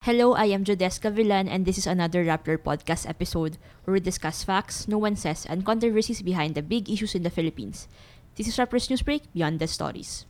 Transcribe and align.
Hello, 0.00 0.32
I 0.32 0.48
am 0.48 0.64
Jodeska 0.64 1.12
Villan, 1.12 1.44
and 1.44 1.68
this 1.68 1.76
is 1.76 1.84
another 1.84 2.24
Rappler 2.24 2.56
podcast 2.56 3.04
episode 3.04 3.60
where 3.84 3.92
we 3.92 4.00
discuss 4.00 4.40
facts, 4.40 4.88
nuances, 4.88 5.44
and 5.44 5.60
controversies 5.60 6.24
behind 6.24 6.54
the 6.54 6.64
big 6.64 6.88
issues 6.88 7.12
in 7.12 7.20
the 7.22 7.28
Philippines. 7.28 7.84
This 8.32 8.48
is 8.48 8.56
Rappler's 8.56 8.88
Newsbreak, 8.88 9.28
Beyond 9.36 9.60
the 9.60 9.68
Stories. 9.68 10.24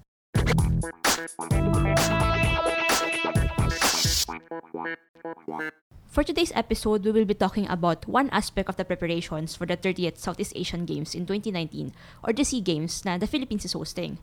For 6.11 6.27
today's 6.27 6.51
episode, 6.59 7.07
we 7.07 7.15
will 7.15 7.31
be 7.31 7.39
talking 7.39 7.71
about 7.71 8.11
one 8.11 8.27
aspect 8.35 8.69
of 8.69 8.75
the 8.75 8.85
preparations 8.85 9.55
for 9.55 9.71
the 9.71 9.79
30th 9.79 10.19
Southeast 10.19 10.53
Asian 10.57 10.83
Games 10.83 11.15
in 11.15 11.31
2019, 11.31 11.95
or 12.27 12.33
the 12.33 12.43
SEA 12.43 12.61
Games 12.61 13.05
na 13.05 13.19
the 13.19 13.31
Philippines 13.31 13.65
is 13.65 13.79
hosting. 13.79 14.19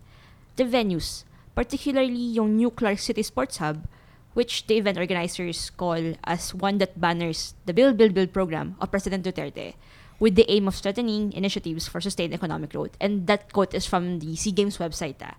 The 0.57 0.67
venues, 0.67 1.23
particularly 1.55 2.35
yung 2.35 2.59
New 2.59 2.69
Clark 2.69 2.99
City 2.99 3.23
Sports 3.23 3.63
Hub, 3.63 3.87
which 4.37 4.69
the 4.69 4.77
event 4.77 5.01
organizers 5.01 5.71
call 5.73 6.13
as 6.23 6.53
one 6.53 6.77
that 6.77 7.01
banners 7.01 7.57
the 7.65 7.73
Build, 7.73 7.97
Build, 7.97 8.13
Build 8.13 8.31
program 8.31 8.77
of 8.79 8.91
President 8.93 9.25
Duterte 9.25 9.73
with 10.19 10.35
the 10.35 10.45
aim 10.45 10.67
of 10.67 10.75
strengthening 10.75 11.33
initiatives 11.33 11.87
for 11.87 11.99
sustained 11.99 12.37
economic 12.37 12.69
growth. 12.69 12.93
And 13.01 13.25
that 13.25 13.51
quote 13.51 13.73
is 13.73 13.87
from 13.89 14.19
the 14.19 14.35
SEA 14.35 14.51
Games 14.51 14.77
website. 14.77 15.17
Ah. 15.25 15.33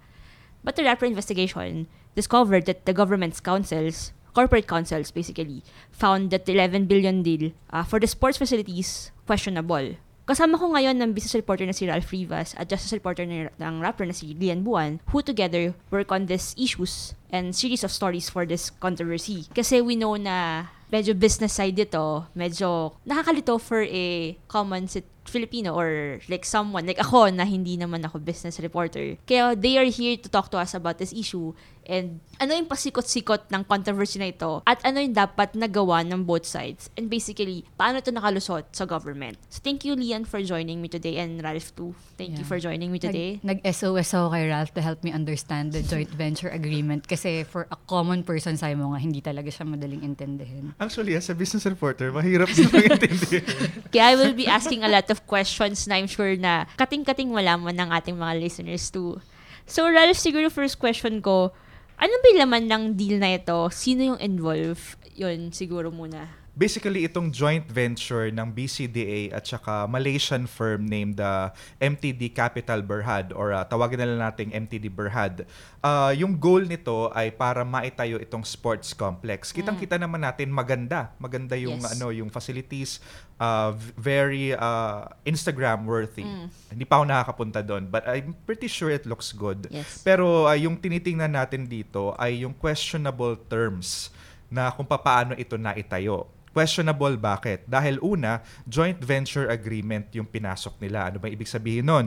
But 0.65 0.75
the 0.75 0.83
Rappler 0.83 1.07
investigation 1.07 1.87
discovered 2.17 2.67
that 2.67 2.87
the 2.87 2.93
government's 2.93 3.39
councils, 3.39 4.11
corporate 4.35 4.67
councils 4.67 5.13
basically, 5.13 5.63
found 5.93 6.35
that 6.35 6.47
the 6.47 6.59
11 6.59 6.87
billion 6.87 7.23
deal 7.23 7.53
uh, 7.71 7.85
for 7.85 8.01
the 8.01 8.09
sports 8.09 8.39
facilities 8.39 9.13
questionable. 9.27 9.95
Kasama 10.29 10.61
ko 10.61 10.69
ngayon 10.69 11.01
ng 11.01 11.17
business 11.17 11.41
reporter 11.41 11.65
na 11.65 11.73
si 11.73 11.89
Ralph 11.89 12.13
Rivas 12.13 12.53
at 12.61 12.69
justice 12.69 12.93
reporter 12.93 13.25
ng, 13.25 13.49
ng 13.49 13.75
rapper 13.81 14.05
na 14.05 14.13
si 14.13 14.37
Lian 14.37 14.61
Buan 14.61 15.01
who 15.09 15.25
together 15.25 15.73
work 15.89 16.13
on 16.13 16.29
these 16.29 16.53
issues 16.61 17.17
and 17.33 17.57
series 17.57 17.81
of 17.81 17.89
stories 17.89 18.29
for 18.29 18.45
this 18.45 18.69
controversy. 18.69 19.49
Kasi 19.57 19.81
we 19.81 19.97
know 19.97 20.21
na 20.21 20.69
medyo 20.93 21.17
business 21.17 21.57
side 21.57 21.81
dito, 21.81 22.29
medyo 22.37 22.93
nakakalito 23.09 23.57
for 23.57 23.81
a 23.89 24.37
common 24.53 24.85
sit- 24.85 25.09
Filipino 25.29 25.77
or 25.77 26.21
like 26.33 26.45
someone, 26.45 26.89
like 26.89 26.97
ako 26.97 27.29
na 27.29 27.45
hindi 27.45 27.77
naman 27.77 28.01
ako 28.01 28.21
business 28.21 28.57
reporter. 28.61 29.21
Kaya 29.29 29.53
they 29.53 29.77
are 29.77 29.89
here 29.89 30.17
to 30.17 30.29
talk 30.33 30.49
to 30.49 30.57
us 30.57 30.73
about 30.73 30.97
this 30.97 31.13
issue 31.13 31.53
and 31.89 32.21
ano 32.39 32.55
yung 32.55 32.69
pasikot-sikot 32.69 33.49
ng 33.51 33.65
controversy 33.65 34.21
na 34.21 34.29
ito 34.31 34.61
at 34.63 34.79
ano 34.85 35.01
yung 35.01 35.17
dapat 35.17 35.57
nagawa 35.57 36.05
ng 36.05 36.23
both 36.23 36.45
sides 36.45 36.87
and 36.95 37.09
basically 37.09 37.65
paano 37.75 37.99
ito 37.99 38.13
nakalusot 38.13 38.69
sa 38.71 38.85
government. 38.85 39.41
So 39.49 39.59
thank 39.59 39.83
you 39.83 39.97
Lian 39.97 40.29
for 40.29 40.39
joining 40.45 40.79
me 40.79 40.87
today 40.87 41.19
and 41.19 41.41
Ralph 41.41 41.73
too. 41.75 41.97
Thank 42.15 42.37
you 42.37 42.45
Yeah. 42.45 42.51
for 42.51 42.61
joining 42.61 42.93
me 42.93 43.01
today. 43.01 43.41
Nag, 43.43 43.65
nag-SOS 43.65 44.15
ako 44.15 44.27
kay 44.31 44.45
Ralph 44.47 44.73
to 44.77 44.83
help 44.85 45.03
me 45.03 45.11
understand 45.11 45.73
the 45.73 45.83
joint 45.83 46.13
venture 46.23 46.53
agreement 46.53 47.09
kasi 47.09 47.43
for 47.43 47.67
a 47.73 47.79
common 47.89 48.23
person 48.23 48.55
sa 48.55 48.69
mo 48.77 48.93
nga, 48.93 49.01
hindi 49.01 49.19
talaga 49.25 49.49
siya 49.49 49.65
madaling 49.65 50.05
intindihin. 50.05 50.77
Actually, 50.79 51.17
as 51.17 51.33
a 51.33 51.35
business 51.35 51.65
reporter, 51.65 52.13
mahirap 52.13 52.53
sa 52.53 52.69
intindihin. 52.69 53.43
Kaya 53.97 54.13
I 54.13 54.15
will 54.15 54.37
be 54.37 54.45
asking 54.47 54.85
a 54.85 54.91
lot 54.93 55.09
of 55.09 55.25
questions 55.25 55.89
na 55.89 55.97
I'm 55.97 56.07
sure 56.07 56.37
na 56.37 56.69
kating-kating 56.77 57.33
malaman 57.33 57.75
ng 57.75 57.89
ating 57.91 58.15
mga 58.15 58.35
listeners 58.39 58.93
too. 58.93 59.19
So 59.65 59.89
Ralph, 59.89 60.21
siguro 60.21 60.53
first 60.53 60.79
question 60.79 61.25
ko, 61.25 61.51
ano 61.99 62.15
ba 62.23 62.29
laman 62.39 62.65
ng 62.71 62.85
deal 62.95 63.19
na 63.19 63.35
ito? 63.35 63.59
Sino 63.75 64.15
yung 64.15 64.21
involved? 64.23 65.03
Yun, 65.19 65.51
siguro 65.51 65.91
muna. 65.91 66.31
Basically, 66.59 67.07
itong 67.07 67.31
joint 67.31 67.63
venture 67.71 68.35
ng 68.35 68.51
BCDA 68.51 69.31
at 69.31 69.47
saka 69.47 69.87
Malaysian 69.87 70.51
firm 70.51 70.91
named 70.91 71.23
uh, 71.23 71.55
MTD 71.79 72.35
Capital 72.35 72.83
Berhad 72.83 73.31
or 73.31 73.55
uh, 73.55 73.63
tawagin 73.63 74.03
na 74.03 74.11
lang 74.11 74.19
nating 74.27 74.51
MTD 74.51 74.91
Berhad. 74.91 75.47
Uh, 75.79 76.11
yung 76.19 76.35
goal 76.35 76.67
nito 76.67 77.15
ay 77.15 77.31
para 77.31 77.63
maitayo 77.63 78.19
itong 78.19 78.43
sports 78.43 78.91
complex. 78.91 79.55
Kitang-kita 79.55 80.03
naman 80.03 80.27
natin 80.27 80.51
maganda. 80.51 81.15
Maganda 81.23 81.55
yung 81.55 81.79
Yes. 81.79 81.95
ano, 81.95 82.11
yung 82.11 82.27
facilities 82.27 82.99
uh, 83.39 83.71
very 83.95 84.51
uh, 84.51 85.07
Instagram 85.23 85.87
worthy. 85.87 86.27
Hindi 86.75 86.83
pa 86.83 86.99
ako 86.99 87.05
nakakapunta 87.07 87.63
doon, 87.63 87.87
but 87.87 88.03
I'm 88.03 88.35
pretty 88.51 88.67
sure 88.67 88.91
it 88.91 89.07
looks 89.07 89.31
good. 89.31 89.71
Yes. 89.71 90.03
Pero 90.03 90.51
uh, 90.51 90.59
yung 90.59 90.75
tinitingnan 90.75 91.39
natin 91.39 91.71
dito 91.71 92.19
ay 92.19 92.43
yung 92.43 92.51
questionable 92.59 93.39
terms 93.47 94.11
na 94.51 94.75
kung 94.75 94.91
paano 94.91 95.39
ito 95.39 95.55
naitayo. 95.55 96.38
Questionable 96.53 97.17
bakit? 97.21 97.65
Dahil 97.69 98.01
una, 98.01 98.41
joint 98.65 98.99
venture 98.99 99.49
agreement 99.49 100.09
yung 100.15 100.27
pinasok 100.27 100.81
nila. 100.83 101.13
Ano 101.13 101.21
ba 101.21 101.29
ibig 101.29 101.49
sabihin 101.49 101.87
nun? 101.87 102.07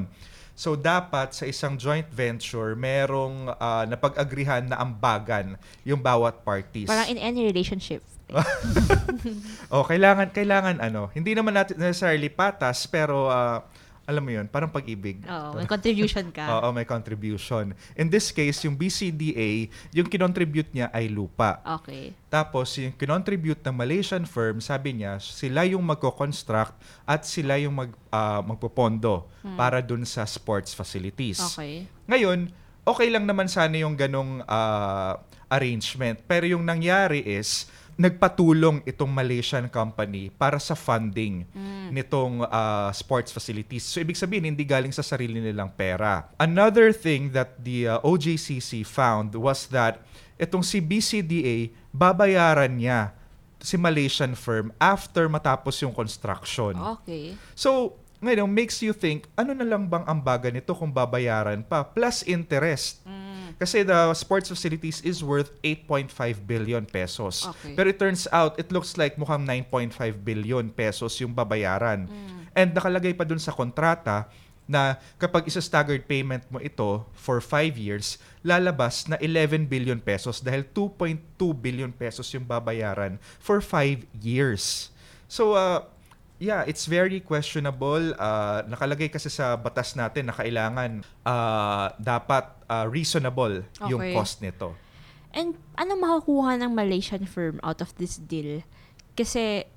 So 0.51 0.75
dapat 0.75 1.33
sa 1.33 1.47
isang 1.47 1.79
joint 1.79 2.05
venture, 2.11 2.75
merong 2.75 3.49
uh, 3.55 3.83
napag-agrihan 3.87 4.67
na 4.67 4.77
ambagan 4.77 5.55
yung 5.87 6.03
bawat 6.03 6.43
parties. 6.45 6.91
Parang 6.91 7.09
in 7.09 7.17
any 7.17 7.47
relationship. 7.47 8.03
oh, 9.73 9.83
kailangan 9.83 10.31
kailangan 10.31 10.79
ano, 10.79 11.11
hindi 11.11 11.35
naman 11.35 11.51
natin 11.51 11.75
necessarily 11.75 12.31
patas 12.31 12.87
pero 12.87 13.27
uh, 13.27 13.59
alam 14.11 14.19
mo 14.19 14.31
'yun, 14.35 14.45
parang 14.51 14.67
pag-ibig. 14.67 15.23
Oo, 15.23 15.55
may 15.55 15.63
contribution 15.63 16.27
ka. 16.35 16.45
Oo, 16.59 16.67
may 16.75 16.83
contribution. 16.83 17.71
In 17.95 18.11
this 18.11 18.35
case, 18.35 18.67
yung 18.67 18.75
BCDA, 18.75 19.71
yung 19.95 20.11
kinontribute 20.11 20.67
niya 20.75 20.91
ay 20.91 21.07
lupa. 21.07 21.63
Okay. 21.81 22.11
Tapos, 22.27 22.75
yung 22.75 22.91
kinontribute 22.95 23.63
ng 23.63 23.75
Malaysian 23.75 24.27
firm, 24.27 24.59
sabi 24.59 24.99
niya, 24.99 25.19
sila 25.23 25.63
yung 25.63 25.83
magko-construct 25.87 26.75
at 27.07 27.23
sila 27.23 27.55
yung 27.59 27.75
mag, 27.75 27.91
ah, 28.11 28.43
magpopondo 28.43 29.27
para 29.55 29.79
dun 29.79 30.03
sa 30.03 30.27
sports 30.27 30.75
facilities. 30.75 31.39
Okay. 31.55 31.87
Ngayon, 32.07 32.51
okay 32.83 33.07
lang 33.07 33.23
naman 33.27 33.47
sana 33.47 33.79
yung 33.79 33.95
ganong 33.95 34.43
ah, 34.47 35.19
arrangement. 35.51 36.23
Pero 36.23 36.47
yung 36.47 36.63
nangyari 36.63 37.19
is, 37.23 37.67
nagpatulong 37.99 38.81
itong 38.87 39.11
Malaysian 39.11 39.67
company 39.67 40.31
para 40.33 40.57
sa 40.57 40.73
funding 40.73 41.43
nitong 41.91 42.47
ah, 42.47 42.89
sports 42.95 43.29
facilities. 43.29 43.83
So, 43.83 43.99
ibig 43.99 44.17
sabihin, 44.17 44.47
hindi 44.47 44.63
galing 44.63 44.95
sa 44.95 45.03
sarili 45.03 45.43
nilang 45.43 45.75
pera. 45.75 46.31
Another 46.39 46.95
thing 46.95 47.35
that 47.35 47.59
the 47.59 47.91
ah, 47.91 47.99
OJCC 48.01 48.87
found 48.87 49.35
was 49.35 49.67
that 49.69 50.01
itong 50.39 50.65
si 50.65 50.81
BCDA, 50.81 51.69
babayaran 51.93 52.73
niya 52.79 53.13
si 53.61 53.77
Malaysian 53.77 54.33
firm 54.33 54.73
after 54.81 55.29
matapos 55.29 55.77
yung 55.85 55.93
construction. 55.93 56.73
Okay. 56.99 57.37
So, 57.53 58.00
ngayon, 58.21 58.45
makes 58.45 58.79
you 58.85 58.93
think, 58.93 59.25
ano 59.33 59.57
na 59.57 59.65
lang 59.65 59.89
bang 59.89 60.05
ambaga 60.05 60.53
nito 60.53 60.77
kung 60.77 60.93
babayaran 60.93 61.65
pa? 61.65 61.81
Plus 61.81 62.21
interest. 62.29 63.01
Kasi 63.57 63.81
the 63.81 64.13
sports 64.13 64.49
facilities 64.49 65.01
is 65.01 65.21
worth 65.21 65.49
8.5 65.65 66.13
billion 66.45 66.85
pesos. 66.85 67.49
Okay. 67.49 67.73
Pero 67.73 67.89
it 67.89 67.97
turns 67.97 68.29
out, 68.29 68.57
it 68.61 68.69
looks 68.69 68.97
like 68.97 69.17
mukhang 69.17 69.45
9.5 69.45 69.97
billion 70.21 70.69
pesos 70.69 71.17
yung 71.17 71.33
babayaran. 71.33 72.05
And 72.53 72.69
nakalagay 72.73 73.17
pa 73.17 73.25
dun 73.25 73.41
sa 73.41 73.53
kontrata 73.53 74.29
na 74.69 75.01
kapag 75.19 75.49
isa 75.49 75.59
staggered 75.59 76.07
payment 76.07 76.45
mo 76.47 76.61
ito 76.61 77.03
for 77.11 77.41
5 77.43 77.75
years, 77.75 78.21
lalabas 78.45 79.09
na 79.09 79.17
11 79.19 79.67
billion 79.67 79.99
pesos 79.99 80.39
dahil 80.39 80.63
2.2 80.73 81.19
billion 81.57 81.91
pesos 81.91 82.29
yung 82.31 82.45
babayaran 82.45 83.17
for 83.41 83.59
5 83.59 84.07
years. 84.21 84.93
So, 85.27 85.53
uh, 85.53 85.85
yeah, 86.41 86.65
it's 86.65 86.89
very 86.89 87.21
questionable. 87.21 88.17
Uh, 88.17 88.65
nakalagay 88.65 89.13
kasi 89.13 89.29
sa 89.29 89.53
batas 89.53 89.93
natin 89.93 90.27
na 90.27 90.33
kailangan 90.33 91.05
uh, 91.21 91.93
dapat 92.01 92.49
uh, 92.65 92.89
reasonable 92.89 93.61
yung 93.85 94.01
Okay. 94.01 94.17
cost 94.17 94.41
nito. 94.41 94.73
And 95.31 95.55
ano 95.77 95.95
makukuha 95.95 96.57
ng 96.59 96.73
Malaysian 96.73 97.29
firm 97.29 97.61
out 97.61 97.79
of 97.79 97.93
this 98.01 98.17
deal? 98.17 98.65
Kasi 99.13 99.69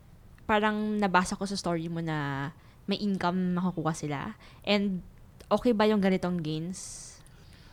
parang 0.48 0.96
nabasa 0.96 1.36
ko 1.36 1.44
sa 1.44 1.54
story 1.54 1.86
mo 1.92 2.00
na 2.00 2.50
may 2.88 2.96
income 2.96 3.60
makukuha 3.60 3.92
sila. 3.92 4.34
And 4.64 5.04
okay 5.52 5.76
ba 5.76 5.84
yung 5.84 6.00
ganitong 6.00 6.40
gains? 6.40 7.12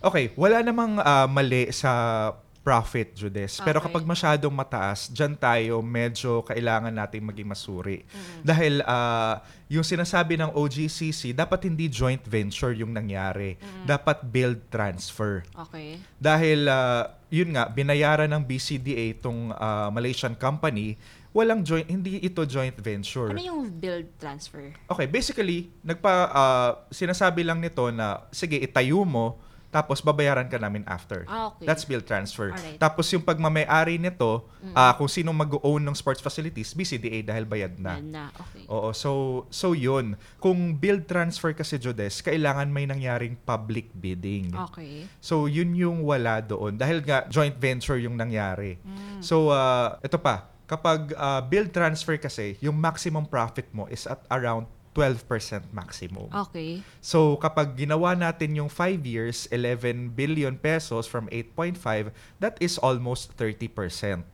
Okay, 0.04 0.36
wala 0.36 0.60
namang 0.66 1.00
uh, 1.00 1.32
mali 1.32 1.72
sa 1.72 2.34
profit, 2.62 3.18
Judes. 3.18 3.58
Pero 3.66 3.82
Okay. 3.82 3.90
kapag 3.90 4.06
masyadong 4.06 4.54
mataas, 4.54 5.10
dyan 5.10 5.34
tayo 5.34 5.82
medyo 5.82 6.46
kailangan 6.46 6.94
nating 6.94 7.26
maging 7.26 7.50
masuri. 7.50 8.06
Dahil 8.46 8.86
uh, 8.86 9.42
yung 9.66 9.82
sinasabi 9.82 10.38
ng 10.38 10.54
OGCC, 10.54 11.34
dapat 11.34 11.66
hindi 11.66 11.90
joint 11.90 12.22
venture 12.22 12.74
yung 12.78 12.94
nangyari. 12.94 13.58
Dapat 13.84 14.22
build 14.30 14.70
transfer. 14.70 15.42
Okay. 15.68 15.98
Dahil, 16.22 16.70
uh, 16.70 17.10
yun 17.34 17.50
nga, 17.58 17.66
binayaran 17.66 18.30
ng 18.30 18.46
BCDA 18.46 19.18
itong 19.18 19.50
uh, 19.58 19.90
Malaysian 19.90 20.38
company, 20.38 21.02
walang 21.32 21.64
joint, 21.66 21.88
hindi 21.90 22.22
ito 22.22 22.44
joint 22.46 22.76
venture. 22.78 23.32
Ano 23.32 23.42
yung 23.42 23.72
build 23.74 24.06
transfer? 24.20 24.76
Okay, 24.86 25.08
basically, 25.10 25.72
nagpa, 25.82 26.14
uh, 26.30 26.72
sinasabi 26.94 27.42
lang 27.42 27.58
nito 27.58 27.88
na, 27.90 28.28
sige, 28.30 28.60
itayo 28.62 29.02
mo 29.02 29.40
tapos 29.72 30.04
babayaran 30.04 30.52
ka 30.52 30.60
namin 30.60 30.84
after. 30.84 31.24
Ah, 31.32 31.50
okay. 31.56 31.64
That's 31.64 31.88
bill 31.88 32.04
transfer. 32.04 32.52
Alright. 32.52 32.76
Tapos 32.76 33.08
yung 33.16 33.24
pagmamayari 33.24 33.96
nito, 33.96 34.46
ah, 34.76 34.92
kung 35.00 35.08
sino 35.08 35.32
mag-own 35.32 35.80
ng 35.80 35.96
sports 35.96 36.20
facilities, 36.20 36.76
BCDA 36.76 37.24
dahil 37.24 37.48
bayad 37.48 37.80
na. 37.80 37.96
Yan 37.96 38.12
na, 38.12 38.26
okay. 38.36 38.68
Oo, 38.68 38.92
so 38.92 39.44
so 39.48 39.72
yun. 39.72 40.20
Kung 40.44 40.76
bill 40.76 41.08
transfer 41.08 41.56
kasi 41.56 41.80
Jodes, 41.80 42.20
kailangan 42.20 42.68
may 42.68 42.84
nangyaring 42.84 43.40
public 43.48 43.88
bidding. 43.96 44.52
Okay. 44.72 45.08
So 45.24 45.48
yun 45.48 45.72
yung 45.72 46.04
wala 46.04 46.44
doon 46.44 46.76
dahil 46.76 47.00
nga 47.08 47.26
joint 47.32 47.56
venture 47.56 47.96
yung 47.96 48.20
nangyari. 48.20 48.76
Mm. 48.84 49.24
So 49.24 49.56
uh, 49.56 49.96
ito 50.04 50.20
pa, 50.20 50.52
kapag 50.68 51.16
uh, 51.16 51.40
bill 51.48 51.72
transfer 51.72 52.20
kasi, 52.20 52.60
yung 52.60 52.76
maximum 52.76 53.24
profit 53.24 53.68
mo 53.72 53.88
is 53.88 54.04
at 54.04 54.20
around 54.28 54.68
12% 54.92 55.72
maximum. 55.72 56.28
Okay. 56.28 56.84
So 57.00 57.40
kapag 57.40 57.80
ginawa 57.80 58.12
natin 58.12 58.60
yung 58.60 58.68
5 58.68 59.08
years, 59.08 59.48
11 59.48 60.12
billion 60.12 60.60
pesos 60.60 61.08
from 61.08 61.32
8.5, 61.32 62.12
that 62.44 62.60
is 62.60 62.76
almost 62.84 63.32
30%. 63.40 64.28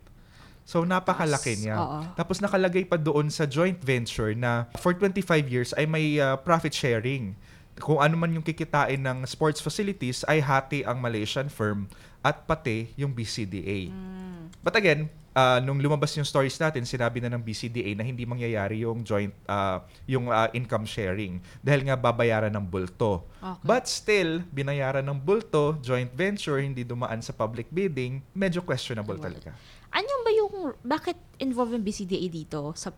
So 0.68 0.83
napakalaki 0.83 1.56
Taas, 1.56 1.63
niya. 1.63 1.75
oo. 1.80 2.00
Tapos 2.18 2.44
nakalagay 2.44 2.83
pa 2.83 3.00
doon 3.00 3.31
sa 3.31 3.48
joint 3.48 3.80
venture 3.80 4.36
na 4.36 4.68
for 4.81 4.92
25 4.92 5.24
years 5.48 5.71
ay 5.77 5.88
may 5.88 6.19
uh, 6.19 6.36
profit 6.36 6.75
sharing. 6.75 7.38
Kung 7.77 8.01
ano 8.01 8.18
man 8.18 8.33
yung 8.33 8.44
kikitain 8.44 9.00
ng 9.00 9.24
sports 9.30 9.62
facilities 9.62 10.25
ay 10.25 10.42
hati 10.42 10.81
ang 10.81 10.98
Malaysian 10.98 11.48
firm 11.48 11.86
at 12.28 12.44
pati 12.44 12.92
yung 13.00 13.16
BCDA. 13.16 13.88
But 14.60 14.76
again, 14.76 15.08
uh, 15.32 15.64
nung 15.64 15.80
lumabas 15.80 16.12
yung 16.20 16.28
stories 16.28 16.60
natin, 16.60 16.84
sinabi 16.84 17.24
na 17.24 17.32
ng 17.32 17.40
BCDA 17.40 17.96
na 17.96 18.04
hindi 18.04 18.28
mangyayari 18.28 18.84
yung 18.84 19.06
joint 19.06 19.32
uh, 19.48 19.80
yung 20.10 20.28
uh, 20.28 20.52
income 20.52 20.84
sharing 20.84 21.40
dahil 21.64 21.88
nga 21.88 21.96
babayaran 21.96 22.52
ng 22.52 22.66
bulto. 22.68 23.24
Okay. 23.40 23.64
But 23.64 23.88
still, 23.88 24.44
binayaran 24.52 25.08
ng 25.08 25.24
bulto, 25.24 25.80
joint 25.80 26.12
venture, 26.12 26.60
hindi 26.60 26.84
dumaan 26.84 27.24
sa 27.24 27.32
public 27.32 27.72
bidding, 27.72 28.20
medyo 28.36 28.60
questionable 28.60 29.16
talaga. 29.22 29.56
Ano 29.88 30.14
ba 30.26 30.32
yung, 30.36 30.56
bakit 30.84 31.16
involved 31.40 31.72
yung 31.72 31.86
BCDA 31.86 32.28
dito 32.28 32.76
sa 32.76 32.92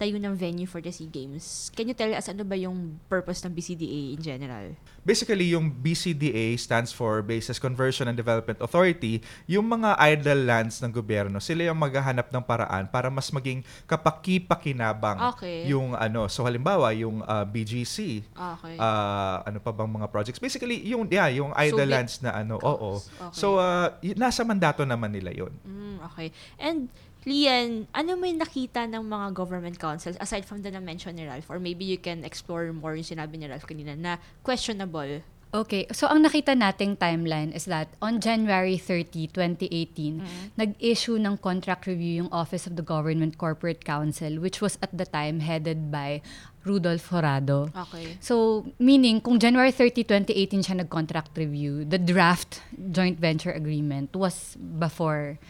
pagtayo 0.00 0.16
ng 0.16 0.32
venue 0.32 0.64
for 0.64 0.80
the 0.80 0.88
SEA 0.88 1.12
Games? 1.12 1.68
Can 1.76 1.84
you 1.84 1.92
tell 1.92 2.08
us 2.08 2.24
ano 2.32 2.40
ba 2.40 2.56
yung 2.56 2.96
purpose 3.04 3.44
ng 3.44 3.52
BCDA 3.52 4.16
in 4.16 4.20
general? 4.24 4.72
Basically, 5.04 5.52
yung 5.52 5.68
BCDA 5.68 6.56
stands 6.56 6.88
for 6.88 7.20
Bases 7.20 7.60
Conversion 7.60 8.08
and 8.08 8.16
Development 8.16 8.56
Authority. 8.64 9.20
Yung 9.44 9.68
mga 9.68 10.00
idle 10.00 10.48
lands 10.48 10.80
ng 10.80 10.88
gobyerno, 10.88 11.36
sila 11.36 11.68
yung 11.68 11.76
maghahanap 11.76 12.32
ng 12.32 12.40
paraan 12.40 12.88
para 12.88 13.12
mas 13.12 13.28
maging 13.28 13.60
kapaki-pakinabang 13.84 15.36
Okay. 15.36 15.68
yung 15.68 15.92
ano. 15.92 16.32
So 16.32 16.48
halimbawa, 16.48 16.96
yung 16.96 17.20
uh, 17.20 17.44
BGC, 17.44 18.24
Okay. 18.32 18.80
uh, 18.80 19.44
ano 19.44 19.60
pa 19.60 19.68
bang 19.68 19.92
mga 20.00 20.08
projects? 20.08 20.40
Basically, 20.40 20.80
yung 20.80 21.12
yeah, 21.12 21.28
yung 21.28 21.52
idle 21.60 21.84
Sulit. 21.84 21.92
lands 21.92 22.24
na 22.24 22.40
ano, 22.40 22.56
oo. 22.56 22.96
Okay. 23.04 23.36
So 23.36 23.60
uh, 23.60 23.92
nasa 24.16 24.48
mandato 24.48 24.80
naman 24.88 25.12
nila 25.12 25.28
'yon. 25.28 25.52
Mm, 25.60 25.96
okay. 26.08 26.32
And 26.56 26.88
Lian, 27.28 27.84
ano 27.92 28.16
may 28.16 28.32
nakita 28.32 28.88
ng 28.88 29.04
mga 29.04 29.36
government 29.36 29.76
councils 29.76 30.16
aside 30.16 30.48
from 30.48 30.64
the 30.64 30.72
na-mention 30.72 31.12
ni 31.12 31.28
Ralph 31.28 31.52
or 31.52 31.60
maybe 31.60 31.84
you 31.84 32.00
can 32.00 32.24
explore 32.24 32.72
more 32.72 32.96
yung 32.96 33.04
sinabi 33.04 33.36
ni 33.36 33.44
Ralph 33.44 33.68
kanina 33.68 33.92
na 33.92 34.16
questionable. 34.40 35.20
Okay, 35.50 35.90
so 35.90 36.06
ang 36.06 36.22
nakita 36.22 36.54
nating 36.54 36.94
timeline 36.94 37.50
is 37.50 37.66
that 37.66 37.90
on 37.98 38.22
January 38.22 38.78
30, 38.78 39.34
2018, 39.34 40.54
nag-issue 40.54 41.18
ng 41.18 41.42
contract 41.42 41.90
review 41.90 42.22
yung 42.22 42.30
Office 42.30 42.70
of 42.70 42.78
the 42.78 42.86
Government 42.86 43.34
Corporate 43.34 43.82
Council 43.82 44.38
which 44.38 44.62
was 44.62 44.78
at 44.78 44.94
the 44.94 45.02
time 45.02 45.42
headed 45.42 45.90
by 45.90 46.22
Rudolph 46.64 47.08
Horado. 47.08 47.72
Okay. 47.72 48.20
So, 48.20 48.66
meaning, 48.78 49.20
kung 49.20 49.40
January 49.40 49.72
30, 49.72 50.04
2018 50.04 50.60
siya 50.60 50.76
nag-contract 50.84 51.32
review, 51.36 51.88
the 51.88 51.96
draft 51.96 52.60
joint 52.92 53.16
venture 53.16 53.52
agreement 53.52 54.12
was 54.12 54.56
before 54.60 55.40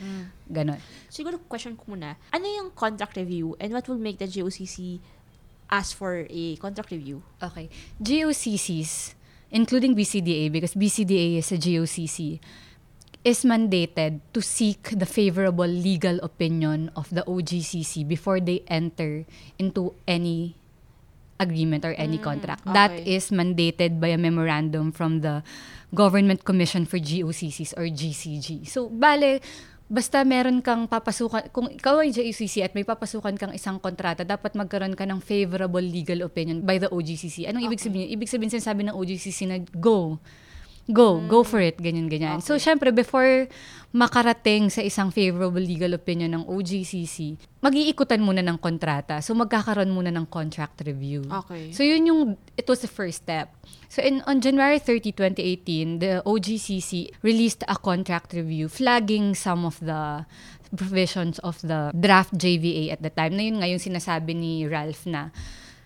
ganon. 0.47 0.79
Siguro 1.11 1.43
question 1.51 1.75
ko 1.75 1.99
muna, 1.99 2.15
ano 2.31 2.47
yung 2.47 2.71
contract 2.71 3.19
review 3.19 3.59
and 3.59 3.75
what 3.75 3.87
will 3.91 3.99
make 3.99 4.19
the 4.23 4.31
GOCC 4.31 5.03
ask 5.71 5.97
for 5.99 6.27
a 6.31 6.55
contract 6.63 6.91
review? 6.95 7.23
Okay. 7.43 7.67
GOCCs, 8.03 9.15
including 9.51 9.99
BCDA, 9.99 10.51
because 10.51 10.75
BCDA 10.75 11.39
is 11.39 11.51
a 11.51 11.59
GOCC, 11.59 12.39
is 13.25 13.45
mandated 13.45 14.21
to 14.33 14.41
seek 14.41 14.95
the 14.97 15.05
favorable 15.05 15.69
legal 15.69 16.19
opinion 16.23 16.91
of 16.97 17.11
the 17.11 17.23
OGCC 17.27 18.07
before 18.07 18.41
they 18.41 18.63
enter 18.67 19.27
into 19.59 19.93
any 20.09 20.57
agreement 21.41 21.83
or 21.83 21.97
any 21.97 22.21
Mm, 22.21 22.25
contract. 22.25 22.63
That 22.69 22.93
okay. 22.93 23.17
is 23.17 23.33
mandated 23.33 23.97
by 23.97 24.13
a 24.13 24.21
memorandum 24.21 24.93
from 24.93 25.25
the 25.25 25.41
Government 25.91 26.45
Commission 26.45 26.85
for 26.85 27.01
GOCCs 27.01 27.75
or 27.75 27.89
GCG. 27.89 28.63
So, 28.63 28.87
bale, 28.87 29.41
basta 29.91 30.23
meron 30.23 30.63
kang 30.63 30.87
papasukan, 30.87 31.51
kung 31.51 31.67
ikaw 31.67 31.99
ay 31.99 32.15
GOCC 32.15 32.63
at 32.63 32.77
may 32.77 32.87
papasukan 32.87 33.35
kang 33.35 33.51
isang 33.51 33.83
kontrata, 33.83 34.23
dapat 34.23 34.55
magkaroon 34.55 34.95
ka 34.95 35.03
ng 35.03 35.19
favorable 35.19 35.83
legal 35.83 36.23
opinion 36.23 36.63
by 36.63 36.79
the 36.79 36.87
OGCC. 36.87 37.49
Anong 37.49 37.67
ibig 37.67 37.83
Okay. 37.83 37.91
sabihin? 37.91 38.07
Ibig 38.15 38.29
sabihin 38.31 38.53
sinasabi 38.53 38.87
ng 38.87 38.95
OGCC 38.95 39.51
na 39.51 39.59
go. 39.81 40.21
Go, 40.89 41.21
go 41.29 41.45
for 41.45 41.61
it, 41.61 41.77
ganyan, 41.79 42.09
ganyan. 42.09 42.41
So, 42.41 42.57
Okay. 42.57 42.65
syempre, 42.67 42.91
before 42.91 43.47
makarating 43.91 44.71
sa 44.71 44.81
isang 44.81 45.11
favorable 45.11 45.61
legal 45.63 45.95
opinion 45.95 46.35
ng 46.35 46.45
OGCC, 46.47 47.35
mag-iikutan 47.59 48.23
muna 48.23 48.39
ng 48.43 48.59
kontrata. 48.59 49.19
So, 49.19 49.35
magkakaroon 49.35 49.91
muna 49.91 50.15
ng 50.15 50.27
contract 50.31 50.83
review. 50.87 51.27
Okay. 51.27 51.71
So, 51.75 51.83
yun 51.83 52.07
yung, 52.07 52.21
it 52.57 52.67
was 52.71 52.81
the 52.81 52.91
first 52.91 53.27
step. 53.27 53.51
So, 53.91 54.03
in, 54.03 54.23
on 54.27 54.39
January 54.41 54.79
30, 54.79 55.11
2018, 55.13 55.99
the 55.99 56.13
OGCC 56.23 57.11
released 57.23 57.63
a 57.67 57.75
contract 57.75 58.33
review 58.35 58.71
flagging 58.71 59.35
some 59.35 59.67
of 59.67 59.79
the 59.83 60.27
provisions 60.75 61.39
of 61.43 61.59
the 61.67 61.91
draft 61.95 62.31
JVA 62.35 62.95
at 62.95 63.03
the 63.03 63.11
time. 63.11 63.35
Na 63.35 63.43
yun 63.43 63.59
nga 63.59 63.67
yung 63.67 63.83
sinasabi 63.83 64.39
ni 64.39 64.67
Ralph 64.71 65.03
na 65.07 65.35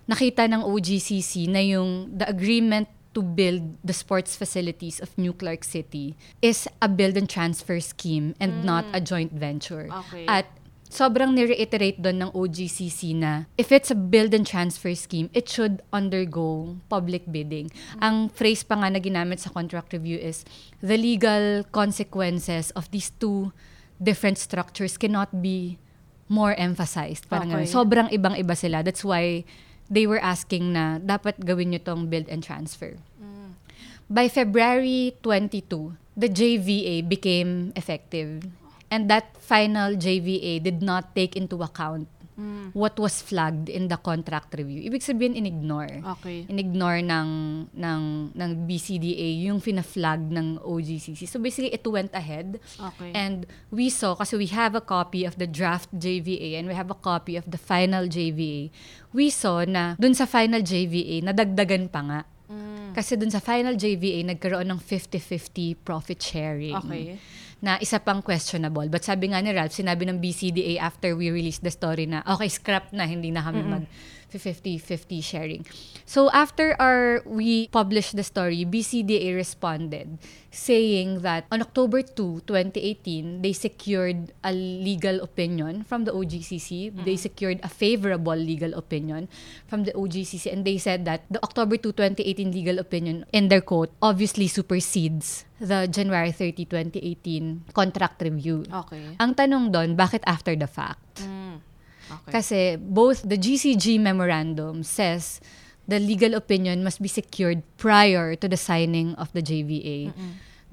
nakita 0.04 0.44
ng 0.44 0.60
OGCC 0.60 1.48
na 1.48 1.64
yung 1.64 2.12
the 2.12 2.28
agreement 2.28 2.84
to 3.14 3.22
build 3.22 3.78
the 3.86 3.94
sports 3.94 4.36
facilities 4.36 4.98
of 5.00 5.16
New 5.16 5.32
Clark 5.32 5.64
City 5.64 6.18
is 6.42 6.66
a 6.82 6.88
build 6.90 7.16
and 7.16 7.30
transfer 7.30 7.80
scheme 7.80 8.34
and 8.42 8.66
not 8.66 8.84
a 8.92 9.00
joint 9.00 9.32
venture. 9.32 9.88
Okay. 9.90 10.26
At 10.26 10.50
sobrang 10.90 11.34
ni-reiterate 11.34 11.98
doon 11.98 12.22
ng 12.22 12.30
OGCC 12.30 13.18
na 13.18 13.50
if 13.58 13.74
it's 13.74 13.90
a 13.90 13.98
build 13.98 14.34
and 14.34 14.46
transfer 14.46 14.94
scheme, 14.94 15.30
it 15.34 15.50
should 15.50 15.82
undergo 15.90 16.78
public 16.86 17.26
bidding. 17.30 17.70
Ang 17.98 18.30
phrase 18.30 18.62
pa 18.62 18.78
nga 18.78 18.90
na 18.90 19.02
ginamit 19.02 19.42
sa 19.42 19.50
contract 19.50 19.90
review 19.94 20.18
is 20.18 20.46
the 20.78 20.94
legal 20.94 21.66
consequences 21.74 22.70
of 22.78 22.86
these 22.94 23.10
two 23.18 23.50
different 23.98 24.38
structures 24.38 24.94
cannot 24.94 25.30
be 25.42 25.78
more 26.30 26.54
emphasized. 26.54 27.26
Parang 27.28 27.50
Okay. 27.50 27.66
ganun. 27.66 27.74
Sobrang 27.74 28.08
ibang-iba 28.10 28.54
sila. 28.54 28.82
That's 28.86 29.02
why 29.02 29.42
they 29.94 30.10
were 30.10 30.18
asking 30.18 30.74
na 30.74 30.98
dapat 30.98 31.38
gawin 31.38 31.70
nyo 31.70 31.78
tong 31.78 32.10
build 32.10 32.26
and 32.26 32.42
transfer. 32.42 32.98
By 34.10 34.28
February 34.28 35.16
22, 35.22 35.96
the 36.18 36.28
JVA 36.28 37.08
became 37.08 37.72
effective. 37.72 38.50
And 38.90 39.08
that 39.08 39.32
final 39.40 39.96
JVA 39.96 40.60
did 40.60 40.82
not 40.84 41.16
take 41.16 41.34
into 41.34 41.62
account 41.64 42.06
what 42.74 42.98
was 42.98 43.22
flagged 43.22 43.68
in 43.68 43.86
the 43.88 43.96
contract 43.96 44.54
review. 44.58 44.82
Ibig 44.90 45.02
sabihin, 45.02 45.38
in-ignore. 45.38 46.02
Okay. 46.18 46.46
In-ignore 46.50 46.98
ng, 47.02 47.30
ng, 47.70 48.02
ng 48.34 48.50
BCDA 48.66 49.46
yung 49.46 49.60
fina-flag 49.60 50.18
ng 50.18 50.58
OGCC. 50.58 51.26
So 51.30 51.38
basically, 51.38 51.70
it 51.70 51.86
went 51.86 52.10
ahead. 52.14 52.58
Okay. 52.74 53.14
And 53.14 53.46
we 53.70 53.90
saw, 53.90 54.14
kasi 54.18 54.36
we 54.36 54.46
have 54.50 54.74
a 54.74 54.82
copy 54.82 55.24
of 55.24 55.38
the 55.38 55.46
draft 55.46 55.90
JVA 55.94 56.58
and 56.58 56.66
we 56.66 56.74
have 56.74 56.90
a 56.90 56.98
copy 56.98 57.36
of 57.36 57.46
the 57.46 57.58
final 57.58 58.10
JVA. 58.10 58.70
We 59.14 59.30
saw 59.30 59.62
na 59.62 59.94
dun 59.94 60.14
sa 60.14 60.26
final 60.26 60.62
JVA, 60.62 61.22
nadagdagan 61.22 61.86
pa 61.86 62.00
nga. 62.02 62.20
Mm. 62.50 62.92
Kasi 62.98 63.14
dun 63.14 63.30
sa 63.30 63.38
final 63.38 63.78
JVA, 63.78 64.26
nagkaroon 64.26 64.66
ng 64.74 64.80
50-50 64.82 65.78
profit 65.86 66.18
sharing. 66.18 66.74
Okay. 66.82 67.18
Na 67.64 67.80
isa 67.80 67.96
pang 67.96 68.20
questionable. 68.20 68.84
But 68.92 69.08
sabi 69.08 69.32
nga 69.32 69.40
ni 69.40 69.56
Ralph, 69.56 69.72
sinabi 69.72 70.04
ng 70.04 70.20
BCDA 70.20 70.84
after 70.84 71.16
we 71.16 71.32
released 71.32 71.64
the 71.64 71.72
story 71.72 72.04
na, 72.04 72.20
okay, 72.28 72.52
scrap 72.52 72.92
na, 72.92 73.08
hindi 73.08 73.32
na 73.32 73.40
kami 73.40 73.64
mag 73.64 73.88
50-50 74.38 75.24
sharing. 75.24 75.62
So 76.04 76.30
after 76.30 76.76
our 76.78 77.22
we 77.24 77.68
published 77.68 78.16
the 78.16 78.24
story, 78.24 78.64
BCDA 78.64 79.34
responded 79.34 80.18
saying 80.54 81.26
that 81.26 81.50
on 81.50 81.60
October 81.60 82.02
2, 82.02 82.46
2018, 82.46 83.42
they 83.42 83.52
secured 83.52 84.30
a 84.46 84.52
legal 84.54 85.20
opinion 85.20 85.82
from 85.82 86.04
the 86.06 86.12
OGCC. 86.12 86.94
They 87.04 87.16
secured 87.16 87.58
a 87.62 87.68
favorable 87.68 88.38
legal 88.38 88.74
opinion 88.74 89.28
from 89.66 89.82
the 89.84 89.92
OGCC 89.92 90.52
and 90.52 90.64
they 90.64 90.78
said 90.78 91.04
that 91.04 91.26
the 91.28 91.42
October 91.42 91.76
2, 91.76 91.92
2018 91.92 92.52
legal 92.52 92.78
opinion 92.78 93.26
in 93.32 93.48
their 93.48 93.60
quote 93.60 93.90
obviously 94.00 94.46
supersedes 94.46 95.44
the 95.58 95.86
January 95.90 96.30
30, 96.30 96.64
2018 96.66 97.74
contract 97.74 98.22
review. 98.22 98.62
Okay. 98.70 99.16
Ang 99.18 99.34
tanong 99.34 99.74
doon, 99.74 99.96
bakit 99.98 100.22
after 100.26 100.54
the 100.54 100.70
fact? 100.70 101.24
Mm. 101.26 101.73
Okay. 102.10 102.32
Kasi 102.32 102.60
both 102.76 103.22
the 103.24 103.36
GCG 103.38 104.00
memorandum 104.00 104.82
says 104.82 105.40
the 105.86 106.00
legal 106.00 106.34
opinion 106.34 106.84
must 106.84 107.00
be 107.00 107.08
secured 107.08 107.62
prior 107.76 108.34
to 108.36 108.48
the 108.48 108.56
signing 108.56 109.14
of 109.16 109.32
the 109.32 109.42
JVA. 109.42 110.12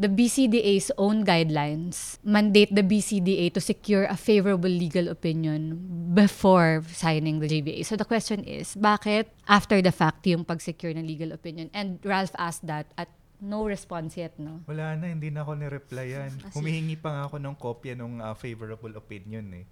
The 0.01 0.09
BCDA's 0.09 0.89
own 0.97 1.21
guidelines 1.21 2.17
mandate 2.25 2.73
the 2.73 2.81
BCDA 2.81 3.53
to 3.53 3.61
secure 3.61 4.09
a 4.09 4.17
favorable 4.17 4.71
legal 4.71 5.13
opinion 5.13 5.77
before 6.17 6.81
signing 6.89 7.37
the 7.37 7.45
JVA. 7.45 7.85
So 7.85 7.93
the 7.93 8.05
question 8.05 8.41
is, 8.41 8.73
bakit 8.73 9.29
after 9.45 9.77
the 9.77 9.93
fact 9.93 10.25
yung 10.25 10.41
pag-secure 10.41 10.89
ng 10.97 11.05
legal 11.05 11.29
opinion? 11.29 11.69
And 11.69 12.01
Ralph 12.01 12.33
asked 12.41 12.65
that 12.65 12.89
at 12.97 13.13
no 13.41 13.65
response 13.69 14.17
yet, 14.17 14.33
no? 14.41 14.65
Wala 14.65 14.97
na, 14.97 15.05
hindi 15.05 15.29
na 15.29 15.45
ako 15.45 15.53
ni-replyan. 15.61 16.49
Humihingi 16.49 16.97
pa 16.97 17.09
nga 17.13 17.21
ako 17.29 17.37
ng 17.37 17.55
kopya 17.61 17.93
ng 17.93 18.25
ah, 18.25 18.33
favorable 18.33 18.97
opinion 18.97 19.45
eh. 19.53 19.65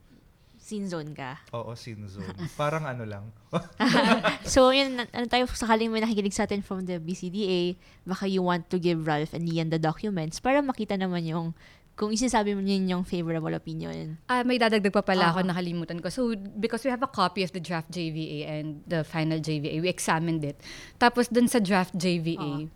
Sin 0.70 0.86
zone 0.86 1.18
ka. 1.18 1.42
Oo, 1.58 1.74
sin 1.74 2.06
zone. 2.06 2.30
Parang 2.62 2.86
ano 2.86 3.02
lang. 3.02 3.26
So, 4.54 4.70
yun, 4.70 5.02
ano 5.02 5.26
tayo, 5.26 5.50
sakaling 5.50 5.90
may 5.90 6.06
nakikinig 6.06 6.38
sa 6.38 6.46
atin 6.46 6.62
from 6.62 6.86
the 6.86 7.02
BCDA, 7.02 7.74
baka 8.06 8.30
you 8.30 8.46
want 8.46 8.70
to 8.70 8.78
give 8.78 9.02
Ralph 9.10 9.34
and 9.34 9.50
Lian 9.50 9.74
the 9.74 9.82
documents 9.82 10.38
para 10.38 10.62
makita 10.62 10.94
naman 10.94 11.26
yung, 11.26 11.58
kung 11.98 12.14
isasabi 12.14 12.54
mo 12.54 12.62
yun 12.62 12.86
yung 12.86 13.02
favorable 13.02 13.50
opinion. 13.58 14.22
Ah, 14.30 14.46
may 14.46 14.62
dadagdag 14.62 14.94
pa 14.94 15.02
pala 15.02 15.34
ako, 15.34 15.42
Oo. 15.42 15.50
nakalimutan 15.50 15.98
ko. 16.06 16.14
So, 16.14 16.38
because 16.38 16.86
we 16.86 16.94
have 16.94 17.02
a 17.02 17.10
copy 17.10 17.42
of 17.42 17.50
the 17.50 17.60
draft 17.60 17.90
JVA 17.90 18.46
and 18.46 18.86
the 18.86 19.02
final 19.02 19.42
JVA, 19.42 19.82
we 19.82 19.90
examined 19.90 20.46
it. 20.46 20.62
Tapos, 21.02 21.34
dun 21.34 21.50
sa 21.50 21.58
draft 21.58 21.98
JVA, 21.98 22.70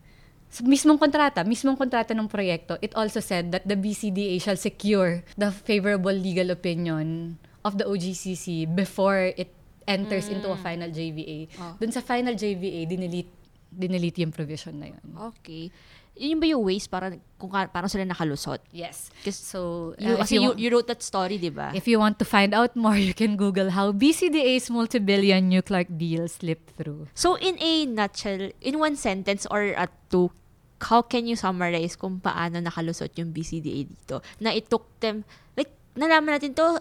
sa 0.49 0.65
mismong 0.65 0.97
kontrata, 0.97 1.45
mismong 1.45 1.77
kontrata 1.77 2.17
ng 2.17 2.25
proyekto, 2.25 2.81
it 2.81 2.89
also 2.97 3.21
said 3.21 3.53
that 3.53 3.69
the 3.69 3.77
BCDA 3.77 4.41
shall 4.41 4.57
secure 4.57 5.21
the 5.37 5.53
favorable 5.53 6.13
legal 6.13 6.49
opinion 6.49 7.37
of 7.63 7.79
the 7.79 7.85
OGCC 7.87 8.67
before 8.67 9.33
it 9.35 9.49
enters 9.87 10.27
into 10.29 10.51
a 10.51 10.57
final 10.59 10.87
JVA. 10.91 11.47
Oh. 11.59 11.75
Dun 11.79 11.91
sa 11.91 11.99
final 11.99 12.35
JVA, 12.35 12.87
dinilit, 12.87 13.27
dinilit 13.71 14.15
yung 14.19 14.31
provision 14.31 14.79
na 14.79 14.87
yun. 14.91 15.03
Okay. 15.33 15.71
Yun 16.13 16.37
ba 16.37 16.45
yung 16.45 16.61
ways 16.61 16.85
para, 16.85 17.09
kung 17.41 17.49
parang 17.49 17.89
sila 17.89 18.05
nakalusot? 18.05 18.61
Yes. 18.69 19.09
So, 19.25 19.91
you, 19.97 20.13
uh, 20.13 20.21
if 20.21 20.29
kasi 20.29 20.37
you, 20.37 20.53
want- 20.53 20.59
you 20.61 20.69
wrote 20.69 20.87
that 20.87 21.01
story, 21.01 21.41
di 21.41 21.49
ba? 21.49 21.73
If 21.73 21.89
you 21.89 21.97
want 21.97 22.21
to 22.21 22.25
find 22.25 22.53
out 22.53 22.77
more, 22.77 22.95
you 22.95 23.17
can 23.17 23.35
Google 23.35 23.73
how 23.73 23.91
BCDA's 23.91 24.69
multi-billion 24.69 25.49
nuclear 25.49 25.83
deal 25.89 26.29
slipped 26.29 26.77
through. 26.77 27.09
So, 27.17 27.35
in 27.41 27.57
a 27.57 27.89
nutshell, 27.89 28.53
in 28.61 28.77
one 28.77 28.95
sentence 28.95 29.49
or 29.49 29.73
at 29.73 29.89
two, 30.13 30.29
how 30.83 31.01
can 31.01 31.25
you 31.25 31.35
summarize 31.35 31.95
kung 31.97 32.21
paano 32.21 32.61
nakalusot 32.61 33.17
yung 33.17 33.33
BCDA 33.33 33.89
dito? 33.89 34.21
Na 34.37 34.53
it 34.53 34.69
took 34.69 34.85
them, 35.01 35.25
like, 35.57 35.73
nalaman 35.97 36.37
natin 36.37 36.53
to 36.53 36.77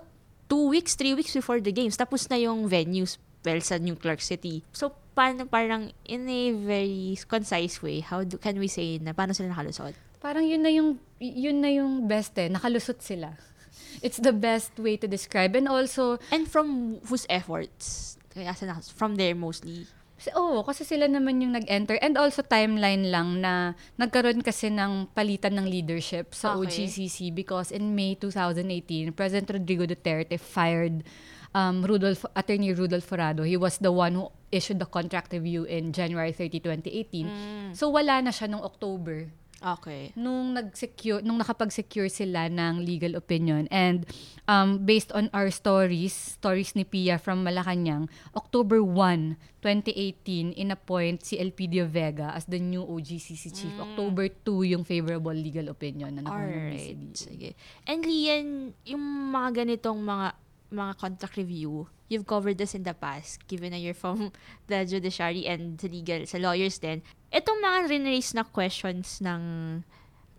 two 0.52 0.68
weeks, 0.68 0.92
three 0.92 1.16
weeks 1.16 1.32
before 1.32 1.64
the 1.64 1.73
games. 1.73 1.97
Tapos 1.97 2.28
na 2.28 2.37
yung 2.37 2.68
venues, 2.68 3.16
well, 3.40 3.56
sa 3.64 3.80
New 3.80 3.97
Clark 3.97 4.21
City. 4.21 4.61
So, 4.76 4.92
paano 5.16 5.49
parang 5.49 5.97
in 6.04 6.28
a 6.28 6.52
very 6.52 7.16
concise 7.25 7.80
way, 7.80 8.04
how 8.04 8.21
do, 8.21 8.37
can 8.37 8.61
we 8.61 8.68
say 8.68 9.00
na 9.00 9.16
paano 9.16 9.32
sila 9.32 9.49
nakalusot? 9.49 9.97
Parang 10.21 10.44
yun 10.44 10.61
na 10.61 10.68
yung 10.68 11.00
yun 11.16 11.64
na 11.64 11.73
yung 11.73 12.04
best 12.04 12.37
eh, 12.37 12.52
nakalusot 12.52 13.00
sila. 13.00 13.32
It's 14.04 14.21
the 14.21 14.37
best 14.37 14.76
way 14.76 15.00
to 15.00 15.09
describe 15.09 15.56
and 15.56 15.73
also 15.73 16.21
And 16.28 16.44
from 16.44 17.00
whose 17.09 17.25
efforts? 17.32 18.16
Kaya 18.32 18.52
from 18.92 19.16
there 19.16 19.32
mostly. 19.32 19.88
Oo, 20.31 20.62
kasi 20.62 20.87
sila 20.87 21.11
naman 21.11 21.43
yung 21.43 21.59
nag-enter. 21.59 21.99
And 21.99 22.14
also 22.14 22.47
timeline 22.47 23.11
lang 23.11 23.43
na 23.43 23.75
nagkaroon 23.99 24.47
kasi 24.47 24.71
ng 24.71 25.11
palitan 25.11 25.59
ng 25.59 25.67
leadership 25.67 26.31
sa 26.31 26.55
Okay. 26.55 26.87
OGCC 26.87 27.35
because 27.35 27.75
in 27.75 27.99
May 27.99 28.14
2018, 28.14 29.11
President 29.11 29.50
Rodrigo 29.50 29.83
Duterte 29.83 30.38
fired 30.38 31.02
um, 31.50 31.83
Rudolph, 31.83 32.23
Attorney 32.37 32.71
Rudolph 32.73 33.09
Forado. 33.09 33.43
He 33.43 33.57
was 33.57 33.79
the 33.83 33.91
one 33.91 34.14
who 34.14 34.31
issued 34.52 34.79
the 34.79 34.87
contract 34.87 35.33
review 35.33 35.64
in 35.64 35.91
January 35.91 36.31
30, 36.31 36.61
2018. 36.61 37.75
So 37.75 37.88
wala 37.91 38.21
na 38.23 38.31
siya 38.31 38.47
nung 38.47 38.62
October 38.62 39.33
Okay. 39.62 40.11
nung 40.19 40.59
nag-secure 40.59 41.23
nung 41.23 41.38
nakapag-secure 41.38 42.11
sila 42.11 42.50
ng 42.50 42.83
legal 42.83 43.14
opinion 43.14 43.71
and 43.71 44.04
um, 44.50 44.83
based 44.83 45.14
on 45.14 45.31
our 45.31 45.49
stories 45.54 46.37
stories 46.37 46.75
ni 46.75 46.83
Pia 46.83 47.16
from 47.16 47.47
Malacanang 47.47 48.11
October 48.35 48.83
1 48.83 49.62
2018 49.62 50.59
inappoint 50.59 51.23
si 51.23 51.38
Elpidio 51.38 51.87
Vega 51.87 52.35
as 52.35 52.50
the 52.50 52.59
new 52.59 52.83
OGCC 52.83 53.54
chief 53.54 53.75
October 53.78 54.26
2 54.26 54.75
yung 54.75 54.83
favorable 54.83 55.35
legal 55.35 55.71
opinion 55.71 56.11
na 56.19 56.26
nakuha 56.26 56.50
ng. 56.50 56.73
BCDA. 56.75 57.14
Sige. 57.14 57.50
And 57.87 58.02
Lian, 58.02 58.49
yung 58.83 59.02
mga 59.31 59.64
ganitong 59.64 60.00
mga 60.02 60.26
mga 60.73 60.92
contract 60.97 61.37
review, 61.37 61.85
you've 62.12 62.28
covered 62.28 62.61
this 62.61 62.76
in 62.76 62.85
the 62.85 62.92
past, 62.92 63.40
given 63.49 63.73
na 63.73 63.81
you're 63.81 63.97
from 63.97 64.28
the 64.69 64.85
judiciary 64.85 65.49
and 65.49 65.81
the 65.81 65.88
legal, 65.88 66.21
sa 66.28 66.37
lawyers 66.37 66.76
din. 66.76 67.00
Itong 67.33 67.64
mga 67.64 67.88
rinraise 67.88 68.37
na 68.37 68.45
questions 68.45 69.25
ng 69.25 69.81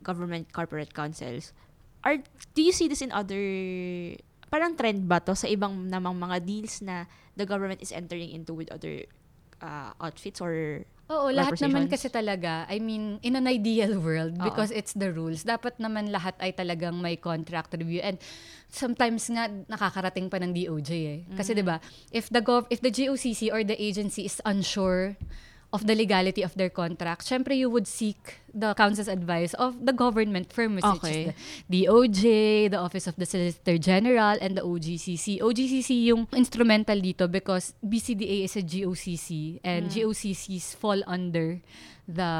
government 0.06 0.54
corporate 0.54 0.94
councils, 0.94 1.50
are, 2.06 2.22
do 2.54 2.62
you 2.62 2.72
see 2.72 2.86
this 2.86 3.02
in 3.02 3.10
other, 3.10 3.42
parang 4.54 4.78
trend 4.78 5.10
ba 5.10 5.18
to 5.18 5.34
sa 5.34 5.50
ibang 5.50 5.90
namang 5.90 6.14
mga 6.14 6.46
deals 6.46 6.86
na 6.86 7.10
the 7.34 7.50
government 7.50 7.82
is 7.82 7.90
entering 7.90 8.30
into 8.30 8.54
with 8.54 8.70
other 8.70 9.10
uh, 9.64 9.96
outfits 10.04 10.44
or 10.44 10.84
Oo, 11.12 11.30
lahat 11.36 11.60
naman 11.60 11.92
kasi 11.92 12.08
talaga, 12.08 12.64
I 12.72 12.80
mean, 12.80 13.20
in 13.22 13.36
an 13.36 13.44
ideal 13.46 14.00
world, 14.00 14.40
Oo. 14.40 14.44
because 14.48 14.72
it's 14.72 14.96
the 14.96 15.12
rules, 15.12 15.44
dapat 15.44 15.76
naman 15.76 16.10
lahat 16.10 16.40
ay 16.40 16.56
talagang 16.56 16.96
may 16.96 17.20
contract 17.20 17.76
review. 17.76 18.00
And 18.00 18.18
sometimes 18.72 19.28
nga, 19.28 19.52
nakakarating 19.68 20.32
pa 20.32 20.40
ng 20.40 20.56
DOJ 20.56 20.92
eh. 20.92 21.20
Kasi 21.36 21.54
Mm-hmm. 21.54 21.60
'di 21.60 21.64
ba 21.68 21.78
if 22.16 22.32
the 22.32 22.40
gov 22.40 22.66
if 22.72 22.80
the 22.80 22.90
GOCC 22.90 23.52
or 23.52 23.68
the 23.68 23.76
agency 23.76 24.26
is 24.26 24.40
unsure 24.48 25.20
of 25.76 25.86
the 25.86 25.94
legality 25.94 26.42
of 26.42 26.56
their 26.56 26.72
contract, 26.72 27.28
syempre 27.28 27.54
you 27.54 27.68
would 27.68 27.86
seek 27.86 28.43
the 28.54 28.74
counsel's 28.78 29.10
advice 29.10 29.58
of 29.58 29.82
the 29.82 29.92
government 29.92 30.54
firms, 30.54 30.86
which 30.86 31.02
Okay. 31.02 31.34
is 31.34 31.34
the 31.68 31.90
DOJ, 31.90 32.24
the 32.70 32.78
Office 32.78 33.10
of 33.10 33.18
the 33.18 33.26
Solicitor 33.26 33.82
General, 33.82 34.38
and 34.40 34.56
the 34.56 34.62
OGCC. 34.62 35.42
OGCC 35.42 36.14
yung 36.14 36.30
instrumental 36.32 37.02
dito 37.02 37.26
because 37.26 37.74
BCDA 37.82 38.46
is 38.46 38.54
a 38.56 38.64
GOCC 38.64 39.58
and 39.66 39.90
GOCCs 39.90 40.78
fall 40.78 41.02
under 41.10 41.58
the 42.04 42.34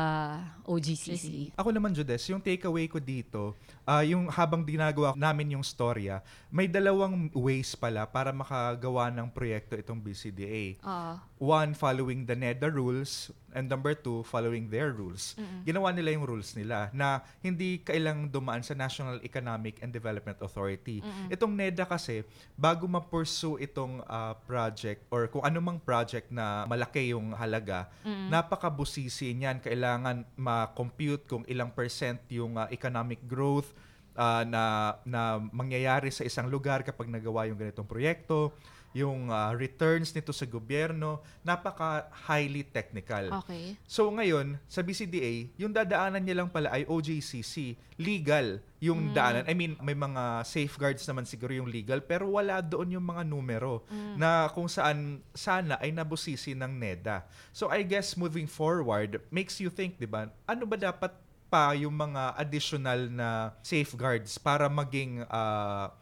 OGCC. 0.68 1.56
Ako 1.56 1.72
naman, 1.72 1.96
Judes, 1.96 2.24
yung 2.28 2.44
takeaway 2.44 2.86
ko 2.86 3.00
dito, 3.00 3.56
ah, 3.84 4.04
yung 4.04 4.28
habang 4.28 4.64
ginagawa 4.64 5.16
namin 5.16 5.56
yung 5.56 5.64
storya, 5.64 6.20
may 6.52 6.68
dalawang 6.68 7.32
ways 7.32 7.72
pala 7.74 8.04
para 8.04 8.36
makagawa 8.36 9.08
ng 9.12 9.32
proyekto 9.32 9.80
itong 9.80 10.00
BCDA. 10.00 10.78
uh, 10.84 11.16
One, 11.40 11.76
following 11.76 12.28
the 12.28 12.36
NEDA 12.36 12.72
rules, 12.72 13.32
and 13.54 13.70
number 13.70 13.94
two, 13.94 14.26
following 14.28 14.68
their 14.68 14.92
rules. 14.92 15.38
Ginawa 15.64 15.94
nila 15.94 16.14
yung 16.14 16.26
rules 16.26 16.54
nila 16.58 16.90
na 16.92 17.22
hindi 17.40 17.80
kailang 17.82 18.28
dumaan 18.28 18.62
sa 18.66 18.74
National 18.74 19.22
Economic 19.22 19.80
and 19.86 19.94
Development 19.94 20.38
Authority. 20.42 21.00
Itong 21.30 21.54
NEDA 21.54 21.86
kasi, 21.88 22.26
bago 22.58 22.90
ma-pursue 22.90 23.62
itong 23.62 24.02
ah, 24.06 24.36
project 24.46 25.06
or 25.14 25.30
kung 25.30 25.46
anumang 25.46 25.78
project 25.80 26.30
na 26.34 26.66
malaki 26.66 27.14
yung 27.14 27.32
halaga, 27.34 27.88
napakabusisi 28.04 29.32
niyan. 29.38 29.62
Kailangan 29.64 30.26
ma-compute 30.36 31.24
kung 31.30 31.44
ilang 31.48 31.72
percent 31.72 32.20
yung 32.30 32.58
ah, 32.58 32.68
economic 32.74 33.22
growth 33.30 33.72
ah, 34.18 34.44
na, 34.46 34.96
na 35.04 35.42
mangyayari 35.52 36.10
sa 36.10 36.26
isang 36.26 36.48
lugar 36.50 36.82
kapag 36.86 37.10
nagawa 37.10 37.50
yung 37.50 37.58
ganitong 37.60 37.88
proyekto 37.88 38.54
yung 38.94 39.34
ah, 39.34 39.52
returns 39.58 40.14
nito 40.14 40.30
sa 40.30 40.46
gobyerno, 40.46 41.20
napaka 41.42 42.08
highly 42.30 42.62
technical. 42.62 43.42
okay. 43.42 43.74
So 43.90 44.08
ngayon, 44.14 44.62
sa 44.70 44.86
BCDA, 44.86 45.50
yung 45.58 45.74
dadaanan 45.74 46.22
niya 46.22 46.46
lang 46.46 46.50
pala 46.54 46.70
ay 46.70 46.86
OJCC, 46.86 47.76
legal 47.98 48.62
yung 48.78 49.16
daanan. 49.16 49.50
I 49.50 49.58
mean, 49.58 49.74
may 49.82 49.98
mga 49.98 50.46
safeguards 50.46 51.04
naman 51.10 51.26
siguro 51.26 51.56
yung 51.56 51.72
legal, 51.72 52.06
pero 52.06 52.30
wala 52.30 52.62
doon 52.62 53.00
yung 53.00 53.06
mga 53.06 53.24
numero 53.26 53.82
na 54.20 54.52
kung 54.52 54.70
saan 54.70 55.24
sana 55.34 55.80
ay 55.82 55.96
nabusisi 55.96 56.54
ng 56.54 56.70
NEDA. 56.70 57.26
So 57.56 57.72
I 57.72 57.82
guess 57.82 58.14
moving 58.20 58.46
forward, 58.46 59.24
makes 59.34 59.58
you 59.64 59.72
think, 59.72 59.98
di 59.98 60.06
ba, 60.06 60.30
ano 60.46 60.64
ba 60.68 60.76
dapat 60.76 61.16
pa 61.54 61.78
yung 61.78 61.94
mga 61.94 62.34
additional 62.34 63.14
na 63.14 63.54
safeguards 63.62 64.42
para 64.42 64.66
maging 64.66 65.22
ah, 65.30 65.94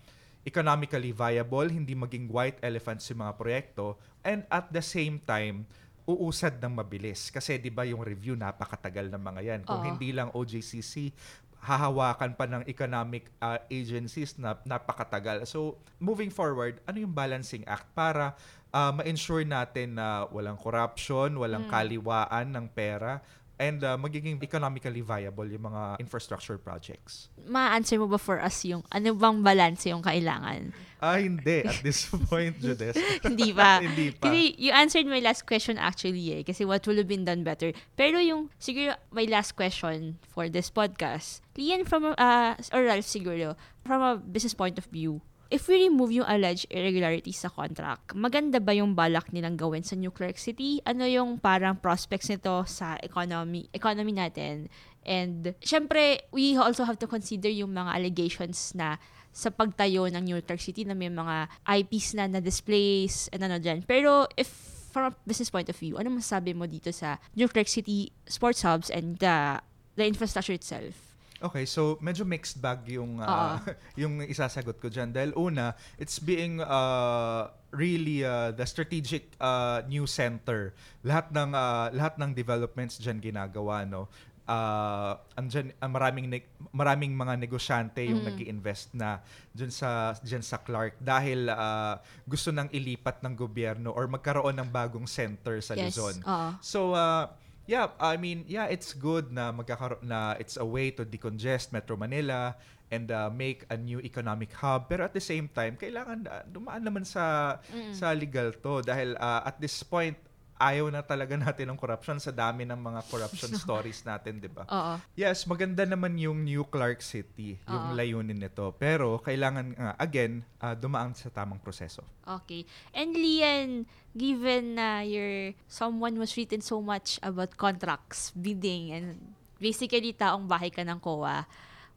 economically 0.47 1.11
viable, 1.11 1.67
hindi 1.67 1.91
maging 1.91 2.31
white 2.31 2.63
elephants 2.63 3.11
yung 3.11 3.19
mga 3.19 3.35
proyekto, 3.35 3.99
and 4.23 4.47
at 4.47 4.71
the 4.71 4.79
same 4.79 5.19
time, 5.19 5.67
uusad 6.07 6.55
ng 6.57 6.71
mabilis. 6.71 7.27
Kasi 7.27 7.59
di 7.59 7.67
ba 7.67 7.83
yung 7.83 7.99
review, 8.01 8.39
napakatagal 8.39 9.11
ng 9.11 9.21
mga 9.21 9.41
yan. 9.43 9.59
Kung 9.67 9.83
Oo. 9.83 9.87
hindi 9.91 10.15
lang 10.15 10.31
OJCC, 10.31 11.13
hahawakan 11.61 12.33
pa 12.33 12.49
ng 12.49 12.63
economic 12.65 13.29
uh, 13.37 13.61
agencies 13.69 14.33
na 14.41 14.57
napakatagal. 14.65 15.45
So, 15.45 15.77
moving 16.01 16.33
forward, 16.33 16.81
ano 16.89 17.05
yung 17.05 17.13
balancing 17.13 17.61
act 17.69 17.85
para 17.93 18.33
uh, 18.73 18.89
ma-ensure 18.97 19.45
natin 19.45 19.93
na 19.93 20.25
walang 20.33 20.57
corruption, 20.57 21.37
walang 21.37 21.69
kaliwaan 21.69 22.49
ng 22.49 22.65
pera, 22.73 23.21
and 23.61 23.85
uh, 23.85 23.93
magiging 23.93 24.41
economically 24.41 25.05
viable 25.05 25.45
yung 25.45 25.69
mga 25.69 26.01
infrastructure 26.01 26.57
projects. 26.57 27.29
Ma-answer 27.45 28.01
mo 28.01 28.09
ba 28.09 28.17
for 28.17 28.41
us 28.41 28.65
yung 28.65 28.81
ano 28.89 29.13
bang 29.13 29.45
balance 29.45 29.85
yung 29.85 30.01
kailangan? 30.01 30.73
Ah, 30.97 31.21
hindi. 31.21 31.61
At 31.61 31.81
this 31.85 32.09
point, 32.29 32.57
Judes. 32.57 32.93
Hindi 33.25 33.49
pa. 33.53 33.81
hindi 33.81 34.13
pa. 34.13 34.29
Kasi 34.29 34.53
you 34.53 34.69
answered 34.69 35.09
my 35.09 35.17
last 35.17 35.49
question 35.49 35.81
actually 35.81 36.29
eh. 36.29 36.41
Kasi 36.45 36.61
what 36.61 36.85
would 36.85 36.93
have 36.93 37.09
been 37.09 37.25
done 37.25 37.41
better. 37.41 37.73
Pero 37.97 38.21
yung, 38.21 38.53
siguro, 38.61 38.93
my 39.09 39.25
last 39.25 39.57
question 39.57 40.21
for 40.29 40.45
this 40.45 40.69
podcast. 40.69 41.41
Lian 41.57 41.89
from, 41.89 42.13
uh, 42.13 42.53
or 42.69 42.85
Ralph 42.85 43.09
siguro, 43.09 43.57
from 43.81 44.01
a 44.05 44.21
business 44.21 44.53
point 44.53 44.77
of 44.77 44.85
view, 44.93 45.25
if 45.51 45.67
we 45.67 45.85
remove 45.85 46.15
yung 46.15 46.25
alleged 46.25 46.65
irregularities 46.71 47.43
sa 47.43 47.51
contract, 47.51 48.15
maganda 48.15 48.63
ba 48.63 48.71
yung 48.71 48.95
balak 48.95 49.29
nilang 49.35 49.59
gawin 49.59 49.83
sa 49.83 49.99
New 49.99 50.09
Clark 50.09 50.39
City? 50.39 50.79
Ano 50.87 51.03
yung 51.03 51.37
parang 51.37 51.75
prospects 51.75 52.31
nito 52.31 52.63
sa 52.65 52.95
economy 53.03 53.67
economy 53.75 54.15
natin? 54.15 54.71
And, 55.03 55.51
syempre, 55.59 56.23
we 56.31 56.55
also 56.55 56.87
have 56.87 56.97
to 57.03 57.09
consider 57.09 57.51
yung 57.51 57.75
mga 57.75 57.99
allegations 57.99 58.71
na 58.71 58.95
sa 59.35 59.51
pagtayo 59.51 60.07
ng 60.07 60.23
New 60.23 60.39
Clark 60.39 60.63
City 60.63 60.87
na 60.87 60.95
may 60.95 61.11
mga 61.11 61.51
IPs 61.67 62.15
na 62.15 62.31
na-displace 62.31 63.27
and 63.35 63.43
ano 63.43 63.59
dyan. 63.59 63.83
Pero, 63.83 64.31
if 64.39 64.47
from 64.91 65.11
a 65.11 65.13
business 65.27 65.51
point 65.51 65.67
of 65.67 65.75
view, 65.75 65.99
ano 65.99 66.11
masasabi 66.11 66.55
mo 66.55 66.67
dito 66.67 66.91
sa 66.95 67.19
New 67.35 67.47
Clark 67.51 67.67
City 67.67 68.11
sports 68.27 68.63
hubs 68.63 68.91
and 68.91 69.19
the, 69.19 69.59
the 69.99 70.05
infrastructure 70.07 70.55
itself? 70.55 71.10
Okay, 71.41 71.65
so 71.65 71.97
medyo 71.97 72.21
mixed 72.21 72.61
bag 72.61 72.85
yung 72.85 73.17
uh, 73.17 73.57
yung 74.01 74.21
isasagot 74.21 74.77
ko 74.77 74.87
diyan 74.87 75.09
dahil 75.09 75.33
una, 75.33 75.73
it's 75.97 76.21
being 76.21 76.61
uh, 76.61 77.49
really 77.73 78.21
uh, 78.21 78.53
the 78.53 78.61
strategic 78.63 79.33
uh, 79.41 79.81
new 79.89 80.05
center. 80.05 80.77
Lahat 81.01 81.33
ng 81.33 81.49
uh, 81.51 81.89
lahat 81.91 82.21
ng 82.21 82.31
developments 82.31 83.01
diyan 83.01 83.17
ginagawa 83.17 83.81
no. 83.83 84.05
Uh, 84.45 85.15
andyan, 85.33 85.71
uh, 85.79 85.87
maraming 85.87 86.27
ne- 86.27 86.49
maraming 86.69 87.13
mga 87.13 87.39
negosyante 87.39 88.03
yung 88.03 88.21
Mm. 88.21 88.27
nag-invest 88.27 88.91
na 88.91 89.23
diyan 89.49 89.71
sa 89.71 89.89
diyan 90.19 90.43
sa 90.43 90.59
Clark 90.59 90.99
dahil 90.99 91.47
uh, 91.47 91.95
gusto 92.27 92.51
nang 92.51 92.67
ilipat 92.69 93.21
ng 93.21 93.33
gobyerno 93.33 93.89
or 93.89 94.05
magkaroon 94.05 94.53
ng 94.53 94.67
bagong 94.67 95.07
center 95.07 95.57
sa 95.57 95.73
Yes. 95.73 95.95
Luzon. 95.95 96.21
Oo. 96.21 96.49
So 96.59 96.79
uh 96.91 97.31
yeah, 97.71 97.95
I 97.95 98.19
mean, 98.19 98.43
yeah, 98.51 98.67
it's 98.67 98.91
good 98.91 99.31
na 99.31 99.55
magkakaroon 99.55 100.03
na 100.03 100.35
it's 100.35 100.59
a 100.59 100.67
way 100.67 100.91
to 100.99 101.07
decongest 101.07 101.71
Metro 101.71 101.95
Manila 101.95 102.59
and 102.91 103.07
uh, 103.07 103.31
make 103.31 103.63
a 103.71 103.79
new 103.79 104.03
economic 104.03 104.51
hub. 104.59 104.91
Pero 104.91 105.07
at 105.07 105.15
the 105.15 105.23
same 105.23 105.47
time, 105.47 105.79
kailangan 105.79 106.27
uh, 106.27 106.43
dumaan 106.51 106.83
naman 106.83 107.07
sa 107.07 107.57
sa 107.95 108.11
legal 108.11 108.51
to 108.59 108.83
dahil 108.83 109.15
uh, 109.15 109.47
at 109.47 109.55
this 109.63 109.79
point 109.87 110.19
ayaw 110.61 110.93
na 110.93 111.01
talaga 111.01 111.33
natin 111.33 111.73
ng 111.73 111.79
corruption 111.81 112.21
sa 112.21 112.29
dami 112.29 112.69
ng 112.69 112.77
mga 112.77 113.01
corruption 113.09 113.49
stories 113.65 114.05
natin, 114.05 114.37
'di 114.37 114.49
ba? 114.53 114.69
Oo. 114.69 114.93
Yes, 115.17 115.49
maganda 115.49 115.81
naman 115.89 116.13
yung 116.21 116.45
New 116.45 116.69
Clark 116.69 117.01
City, 117.01 117.57
Oo. 117.65 117.73
yung 117.73 117.85
layunin 117.97 118.37
nito. 118.37 118.69
Pero 118.77 119.17
kailangan 119.25 119.65
nga 119.73 119.89
again 119.97 120.45
uh, 120.61 120.77
dumaan 120.77 121.17
sa 121.17 121.33
tamang 121.33 121.57
proseso. 121.57 122.05
Okay. 122.21 122.69
And 122.93 123.17
Lian, 123.17 123.89
given 124.13 124.77
na 124.77 125.01
you're 125.01 125.57
someone 125.65 126.13
who's 126.13 126.37
written 126.37 126.61
so 126.61 126.77
much 126.79 127.17
about 127.25 127.57
contracts, 127.57 128.29
bidding, 128.37 128.93
and 128.93 129.17
basically 129.57 130.13
taong 130.13 130.45
bahay 130.45 130.69
ka 130.69 130.85
ng 130.85 131.01
COA, 131.01 131.49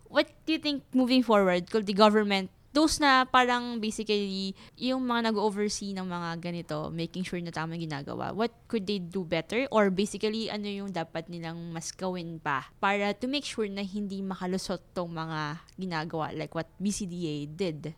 what 0.08 0.32
do 0.48 0.56
you 0.56 0.60
think 0.62 0.80
moving 0.96 1.20
forward 1.20 1.68
could 1.68 1.84
the 1.84 1.96
government 1.96 2.48
those 2.74 2.98
na 2.98 3.22
parang 3.22 3.78
basically 3.78 4.50
yung 4.74 5.06
mga 5.06 5.30
nag-oversee 5.30 5.94
ng 5.94 6.02
mga 6.04 6.30
ganito, 6.42 6.90
making 6.90 7.22
sure 7.22 7.38
na 7.38 7.54
tama 7.54 7.78
yung 7.78 7.86
ginagawa, 7.86 8.34
what 8.34 8.50
could 8.66 8.82
they 8.82 8.98
do 8.98 9.22
better? 9.22 9.70
Or 9.70 9.94
basically, 9.94 10.50
ano 10.50 10.66
yung 10.66 10.90
dapat 10.90 11.30
nilang 11.30 11.70
mas 11.70 11.94
gawin 11.94 12.42
pa 12.42 12.66
para 12.82 13.14
to 13.14 13.30
make 13.30 13.46
sure 13.46 13.70
na 13.70 13.86
hindi 13.86 14.20
makalusot 14.20 14.82
tong 14.90 15.14
mga 15.14 15.62
ginagawa 15.78 16.34
like 16.34 16.50
what 16.50 16.66
BCDA 16.82 17.46
did? 17.46 17.94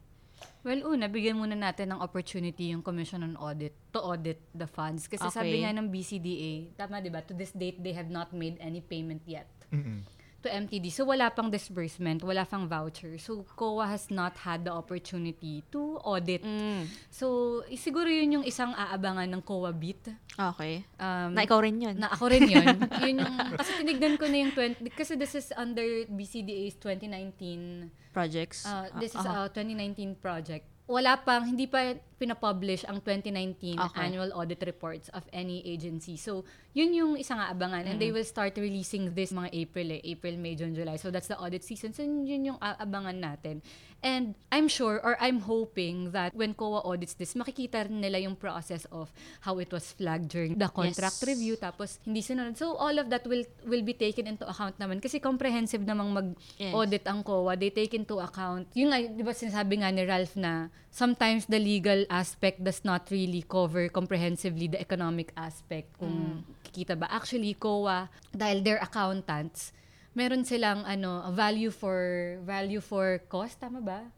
Well, 0.61 0.83
una, 0.85 1.06
bigyan 1.09 1.38
muna 1.38 1.56
natin 1.56 1.95
ng 1.95 2.02
opportunity 2.02 2.75
yung 2.75 2.83
Commission 2.85 3.23
on 3.23 3.38
Audit 3.38 3.73
to 3.95 4.02
audit 4.02 4.42
the 4.52 4.66
funds. 4.66 5.06
Kasi 5.09 5.25
sabi 5.30 5.56
Okay. 5.56 5.62
nga 5.64 5.73
ng 5.73 5.88
BCDA, 5.88 6.52
tama 6.76 7.00
'di 7.00 7.09
ba? 7.09 7.23
To 7.25 7.33
this 7.33 7.54
date, 7.56 7.80
they 7.80 7.95
have 7.95 8.11
not 8.11 8.35
made 8.37 8.59
any 8.61 8.83
payment 8.83 9.23
yet 9.25 9.47
Mm-mm. 9.73 10.02
To 10.47 10.50
MTD. 10.55 10.95
So 10.95 11.03
wala 11.05 11.26
pang 11.35 11.50
disbursement, 11.50 12.23
wala 12.23 12.47
pang 12.47 12.71
voucher. 12.71 13.19
So 13.19 13.43
COA 13.59 13.91
has 13.91 14.07
not 14.09 14.38
had 14.38 14.62
the 14.62 14.71
opportunity 14.71 15.67
to 15.75 15.99
audit. 16.07 16.47
Mm. 16.47 16.87
So 17.11 17.61
siguro 17.75 18.07
yun 18.07 18.41
yung 18.41 18.47
isang 18.47 18.71
aabangan 18.73 19.26
ng 19.26 19.43
COA 19.43 19.75
beat. 19.75 20.07
Okay. 20.38 20.87
Um, 21.03 21.35
Na 21.35 21.43
ikaw 21.43 21.59
rin 21.59 21.83
yun. 21.83 21.99
na 21.99 22.07
ako 22.15 22.31
rin 22.31 22.47
yun. 22.47 22.76
yun 23.03 23.26
yung, 23.26 23.35
kasi 23.59 23.71
tinignan 23.83 24.15
ko 24.15 24.31
na 24.31 24.37
yung 24.47 24.53
20, 24.55 24.87
kasi 24.95 25.19
this 25.19 25.35
is 25.35 25.50
under 25.59 25.83
BCDA's 26.07 26.79
2019 26.79 27.91
projects. 28.15 28.62
Uh, 28.65 28.87
this 29.03 29.12
is 29.12 29.26
Ah, 29.26 29.49
a 29.49 29.53
2019 29.53 30.15
project. 30.23 30.65
Wala 30.87 31.19
pang, 31.19 31.43
hindi 31.43 31.66
pa 31.66 31.99
pinapublish 32.16 32.87
ang 32.88 33.02
2019 33.02 33.76
Okay. 33.76 34.00
annual 34.00 34.33
audit 34.33 34.62
reports 34.64 35.12
of 35.12 35.26
any 35.35 35.61
agency. 35.66 36.16
So, 36.16 36.47
yun 36.73 36.95
yung 36.95 37.13
isang 37.19 37.37
aabangan. 37.37 37.84
And 37.84 38.00
they 38.00 38.08
will 38.08 38.25
start 38.25 38.56
releasing 38.56 39.13
this 39.13 39.34
mga 39.34 39.52
April 39.52 39.89
eh. 39.93 40.00
April, 40.00 40.41
May, 40.41 40.56
June, 40.56 40.73
July. 40.73 40.97
So, 40.97 41.13
that's 41.13 41.28
the 41.28 41.37
audit 41.37 41.61
season. 41.61 41.93
So, 41.93 42.00
yun 42.06 42.47
yung 42.47 42.58
aabangan 42.63 43.21
natin. 43.21 43.61
And 44.00 44.32
I'm 44.49 44.69
sure 44.69 45.00
or 45.02 45.19
I'm 45.19 45.43
hoping 45.43 46.13
that 46.13 46.32
when 46.32 46.54
COA 46.54 46.87
audits 46.87 47.19
this, 47.19 47.34
makikita 47.34 47.91
nila 47.91 48.23
yung 48.23 48.37
process 48.37 48.87
of 48.89 49.11
how 49.43 49.58
it 49.58 49.69
was 49.69 49.91
flagged 49.93 50.30
during 50.30 50.54
the 50.54 50.69
contract 50.71 51.19
Yes. 51.21 51.26
review 51.26 51.56
tapos 51.58 51.99
hindi 52.06 52.23
sinunod. 52.23 52.54
So, 52.54 52.76
all 52.76 52.97
of 52.97 53.11
that 53.11 53.26
will 53.26 53.43
will 53.67 53.82
be 53.82 53.93
taken 53.93 54.30
into 54.30 54.47
account 54.47 54.78
naman 54.78 55.02
kasi 55.02 55.19
comprehensive 55.19 55.82
namang 55.82 56.13
mag-audit 56.13 57.02
Yes. 57.02 57.11
ang 57.11 57.21
COA, 57.21 57.56
they 57.58 57.73
take 57.73 57.93
into 57.93 58.21
account, 58.21 58.69
yung 58.73 58.95
nga, 58.95 59.00
di 59.02 59.25
ba 59.25 59.32
sinasabi 59.32 59.82
nga 59.82 59.91
ni 59.91 60.04
Ralph 60.06 60.37
na 60.39 60.69
sometimes 60.91 61.45
the 61.47 61.60
legal 61.60 62.08
aspect 62.08 62.65
does 62.65 62.80
not 62.80 63.08
really 63.12 63.45
cover 63.45 63.89
comprehensively 63.93 64.69
the 64.69 64.80
economic 64.80 65.32
aspect 65.36 65.93
kung 66.00 66.45
kikita 66.65 66.97
ba. 66.97 67.06
Actually, 67.12 67.52
COA, 67.56 68.08
dahil 68.32 68.65
they're 68.65 68.82
accountants, 68.82 69.76
meron 70.17 70.49
silang 70.49 70.82
ano, 70.89 71.28
value 71.36 71.69
for 71.69 72.41
value 72.49 72.80
for 72.80 73.21
cost, 73.28 73.60
tama 73.60 73.84
ba? 73.84 74.08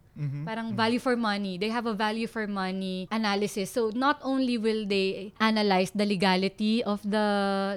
Parang 0.43 0.75
value 0.75 0.99
for 0.99 1.15
money. 1.15 1.63
They 1.63 1.71
have 1.71 1.87
a 1.87 1.95
value 1.95 2.27
for 2.27 2.51
money 2.51 3.07
analysis. 3.09 3.71
So 3.71 3.95
not 3.95 4.19
only 4.27 4.59
will 4.59 4.83
they 4.85 5.31
analyze 5.39 5.95
the 5.95 6.03
legality 6.03 6.83
of 6.83 6.99
the 7.07 7.27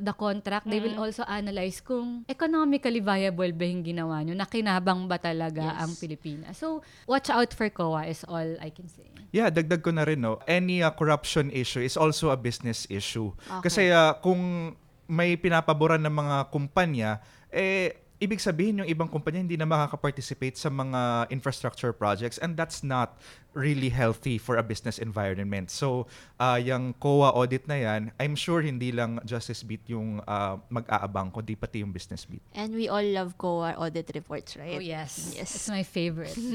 the 0.01 0.13
contract, 0.17 0.65
they 0.65 0.81
will 0.81 0.97
also 0.97 1.21
analyze 1.29 1.77
kung 1.79 2.25
economically 2.25 2.99
viable 2.99 3.53
ba 3.53 3.65
yung 3.69 3.85
ginawa 3.85 4.25
nyo, 4.25 4.33
nakinabang 4.33 5.05
ba 5.05 5.21
talaga 5.21 5.61
Yes. 5.61 5.77
ang 5.77 5.91
Pilipinas. 5.93 6.53
So 6.57 6.81
watch 7.05 7.29
out 7.29 7.53
for 7.53 7.69
COA 7.69 8.09
is 8.09 8.25
all 8.25 8.57
I 8.57 8.73
can 8.73 8.89
say. 8.89 9.05
Yeah, 9.31 9.47
dagdag 9.47 9.79
ko 9.79 9.93
na 9.95 10.03
rin, 10.03 10.19
no. 10.19 10.41
Any 10.43 10.83
uh, 10.83 10.91
corruption 10.91 11.53
issue 11.53 11.79
is 11.79 11.95
also 11.95 12.33
a 12.33 12.37
business 12.39 12.83
issue. 12.91 13.31
Okay. 13.47 13.69
Kasi 13.69 13.83
uh, 13.87 14.17
kung 14.19 14.73
may 15.07 15.39
pinapaboran 15.39 16.03
ng 16.03 16.11
mga 16.11 16.37
kumpanya, 16.51 17.23
eh, 17.47 18.00
ibig 18.21 18.37
sabihin 18.37 18.85
yung 18.85 18.89
ibang 18.89 19.09
kumpanya 19.09 19.41
hindi 19.41 19.57
na 19.57 19.65
makaka-participate 19.65 20.53
sa 20.53 20.69
mga 20.69 21.25
infrastructure 21.33 21.89
projects 21.89 22.37
and 22.37 22.53
that's 22.53 22.85
not 22.85 23.17
really 23.57 23.89
healthy 23.89 24.37
for 24.37 24.55
a 24.55 24.63
business 24.63 25.01
environment. 25.01 25.73
So, 25.73 26.05
uh, 26.39 26.61
yung 26.61 26.93
COA 27.01 27.33
audit 27.33 27.67
na 27.67 27.81
yan, 27.81 28.13
I'm 28.21 28.37
sure 28.37 28.61
hindi 28.61 28.93
lang 28.93 29.19
Justice 29.25 29.65
Beat 29.65 29.83
yung 29.89 30.21
uh, 30.23 30.55
mag-aabang, 30.69 31.33
kundi 31.33 31.57
pati 31.59 31.83
yung 31.83 31.91
business 31.91 32.23
beat. 32.29 32.39
And 32.55 32.71
we 32.77 32.87
all 32.87 33.03
love 33.03 33.35
COA 33.41 33.75
audit 33.75 34.13
reports, 34.15 34.55
right? 34.55 34.77
Oh 34.77 34.85
yes. 34.85 35.35
Yes. 35.35 35.51
It's 35.57 35.67
my 35.67 35.83
favorite. 35.83 36.37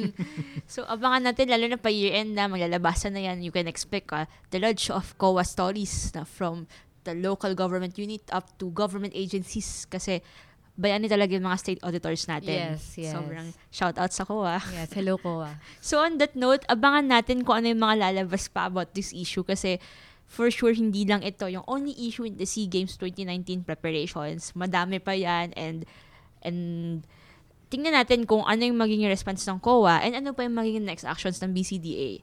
So, 0.66 0.82
abangan 0.82 1.30
natin, 1.30 1.52
lalo 1.52 1.66
na 1.70 1.78
pa 1.78 1.92
year-end 1.92 2.34
na, 2.34 2.50
maglalabasan 2.50 3.14
na 3.14 3.22
yan, 3.22 3.38
you 3.44 3.54
can 3.54 3.70
expect 3.70 4.10
uh, 4.10 4.26
the 4.50 4.58
lodge 4.58 4.90
of 4.90 5.14
COA 5.14 5.46
stories 5.46 6.10
na 6.10 6.26
from 6.26 6.66
the 7.06 7.14
local 7.14 7.54
government 7.54 7.94
unit 7.94 8.26
up 8.34 8.50
to 8.58 8.74
government 8.74 9.14
agencies 9.14 9.86
kasi 9.86 10.18
bayani 10.76 11.08
talaga 11.08 11.32
yung 11.32 11.48
mga 11.48 11.58
state 11.58 11.80
auditors 11.82 12.28
natin. 12.28 12.76
Yes, 12.76 12.94
yes. 13.00 13.16
Sobrang 13.16 13.48
shout 13.72 13.96
out 13.96 14.12
sa 14.12 14.28
COA. 14.28 14.60
yes, 14.76 14.92
hello 14.92 15.16
COA. 15.16 15.56
So 15.84 16.04
on 16.04 16.20
that 16.20 16.36
note, 16.36 16.62
abangan 16.68 17.08
natin 17.08 17.42
kung 17.42 17.64
ano 17.64 17.72
yung 17.72 17.82
mga 17.82 17.96
lalabas 18.08 18.52
pa 18.52 18.68
about 18.68 18.92
this 18.92 19.16
issue 19.16 19.42
kasi 19.42 19.80
for 20.28 20.52
sure 20.52 20.76
hindi 20.76 21.08
lang 21.08 21.24
ito 21.24 21.48
yung 21.48 21.64
only 21.64 21.96
issue 21.96 22.28
in 22.28 22.36
the 22.36 22.44
SEA 22.44 22.68
Games 22.68 23.00
2019 23.00 23.64
preparations. 23.64 24.52
Madami 24.52 25.00
pa 25.00 25.16
yan 25.16 25.56
and 25.56 25.88
and 26.44 26.60
tingnan 27.72 27.96
natin 27.96 28.28
kung 28.28 28.44
ano 28.46 28.62
yung 28.62 28.78
magiging 28.78 29.10
response 29.10 29.42
ng 29.48 29.58
COA 29.58 30.04
and 30.04 30.14
ano 30.14 30.36
pa 30.36 30.44
yung 30.44 30.54
magiging 30.54 30.84
next 30.84 31.08
actions 31.08 31.40
ng 31.40 31.50
BCDA. 31.56 32.20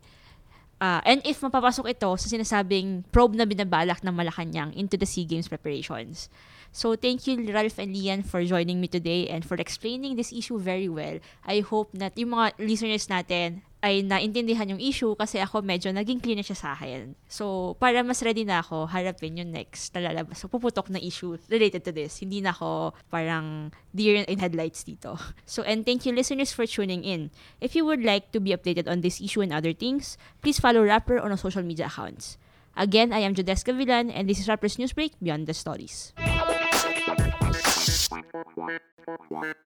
Ah, 0.84 1.00
and 1.08 1.24
if 1.24 1.40
mapapasok 1.40 1.96
ito 1.96 2.12
sa 2.20 2.28
sinasabing 2.28 3.08
probe 3.08 3.40
na 3.40 3.48
binabalak 3.48 4.04
ng 4.04 4.12
Malacanang 4.12 4.76
into 4.76 5.00
the 5.00 5.08
SEA 5.08 5.24
Games 5.24 5.48
preparations. 5.48 6.28
So 6.76 7.00
thank 7.00 7.24
you 7.24 7.40
Ralph 7.56 7.80
and 7.80 7.96
Lian 7.96 8.20
for 8.20 8.44
joining 8.44 8.84
me 8.84 8.92
today 8.92 9.32
and 9.32 9.48
for 9.48 9.56
explaining 9.56 10.20
this 10.20 10.36
issue 10.36 10.60
very 10.60 10.92
well. 10.92 11.24
I 11.48 11.64
hope 11.64 11.96
that 11.96 12.20
yung 12.20 12.36
mga 12.36 12.60
listeners 12.60 13.08
natin 13.08 13.64
ay 13.84 14.00
naintindihan 14.00 14.72
yung 14.72 14.80
issue 14.80 15.12
kasi 15.20 15.44
ako 15.44 15.60
medyo 15.60 15.92
naging 15.92 16.24
clear 16.24 16.40
na 16.40 16.48
siya 16.48 16.56
sa 16.56 16.72
akin. 16.72 17.20
So, 17.28 17.76
para 17.76 18.00
mas 18.00 18.24
ready 18.24 18.48
na 18.48 18.64
ako, 18.64 18.88
harapin 18.88 19.36
yung 19.36 19.52
next 19.52 19.92
na 19.92 20.08
lalabas. 20.08 20.40
So, 20.40 20.48
puputok 20.48 20.88
na 20.88 21.04
issue 21.04 21.36
related 21.52 21.84
to 21.84 21.92
this. 21.92 22.24
Hindi 22.24 22.40
na 22.40 22.56
ako 22.56 22.96
parang 23.12 23.76
deer 23.92 24.24
in 24.24 24.40
headlights 24.40 24.88
dito. 24.88 25.20
So, 25.44 25.62
and 25.68 25.84
thank 25.84 26.08
you 26.08 26.16
listeners 26.16 26.56
for 26.56 26.64
tuning 26.64 27.04
in. 27.04 27.30
If 27.60 27.76
you 27.76 27.84
would 27.84 28.02
like 28.02 28.32
to 28.32 28.40
be 28.40 28.56
updated 28.56 28.88
on 28.88 29.04
this 29.04 29.20
issue 29.20 29.44
and 29.44 29.52
other 29.52 29.76
things, 29.76 30.16
please 30.40 30.58
follow 30.58 30.82
Rapper 30.82 31.20
on 31.20 31.36
our 31.36 31.38
social 31.38 31.62
media 31.62 31.92
accounts. 31.92 32.40
Again, 32.74 33.12
I 33.12 33.20
am 33.28 33.36
Jodeska 33.36 33.76
Villan 33.76 34.10
and 34.10 34.26
this 34.26 34.40
is 34.40 34.48
Rapper's 34.48 34.80
Newsbreak 34.80 35.20
Beyond 35.22 35.46
the 35.46 35.54
Stories. 35.54 36.16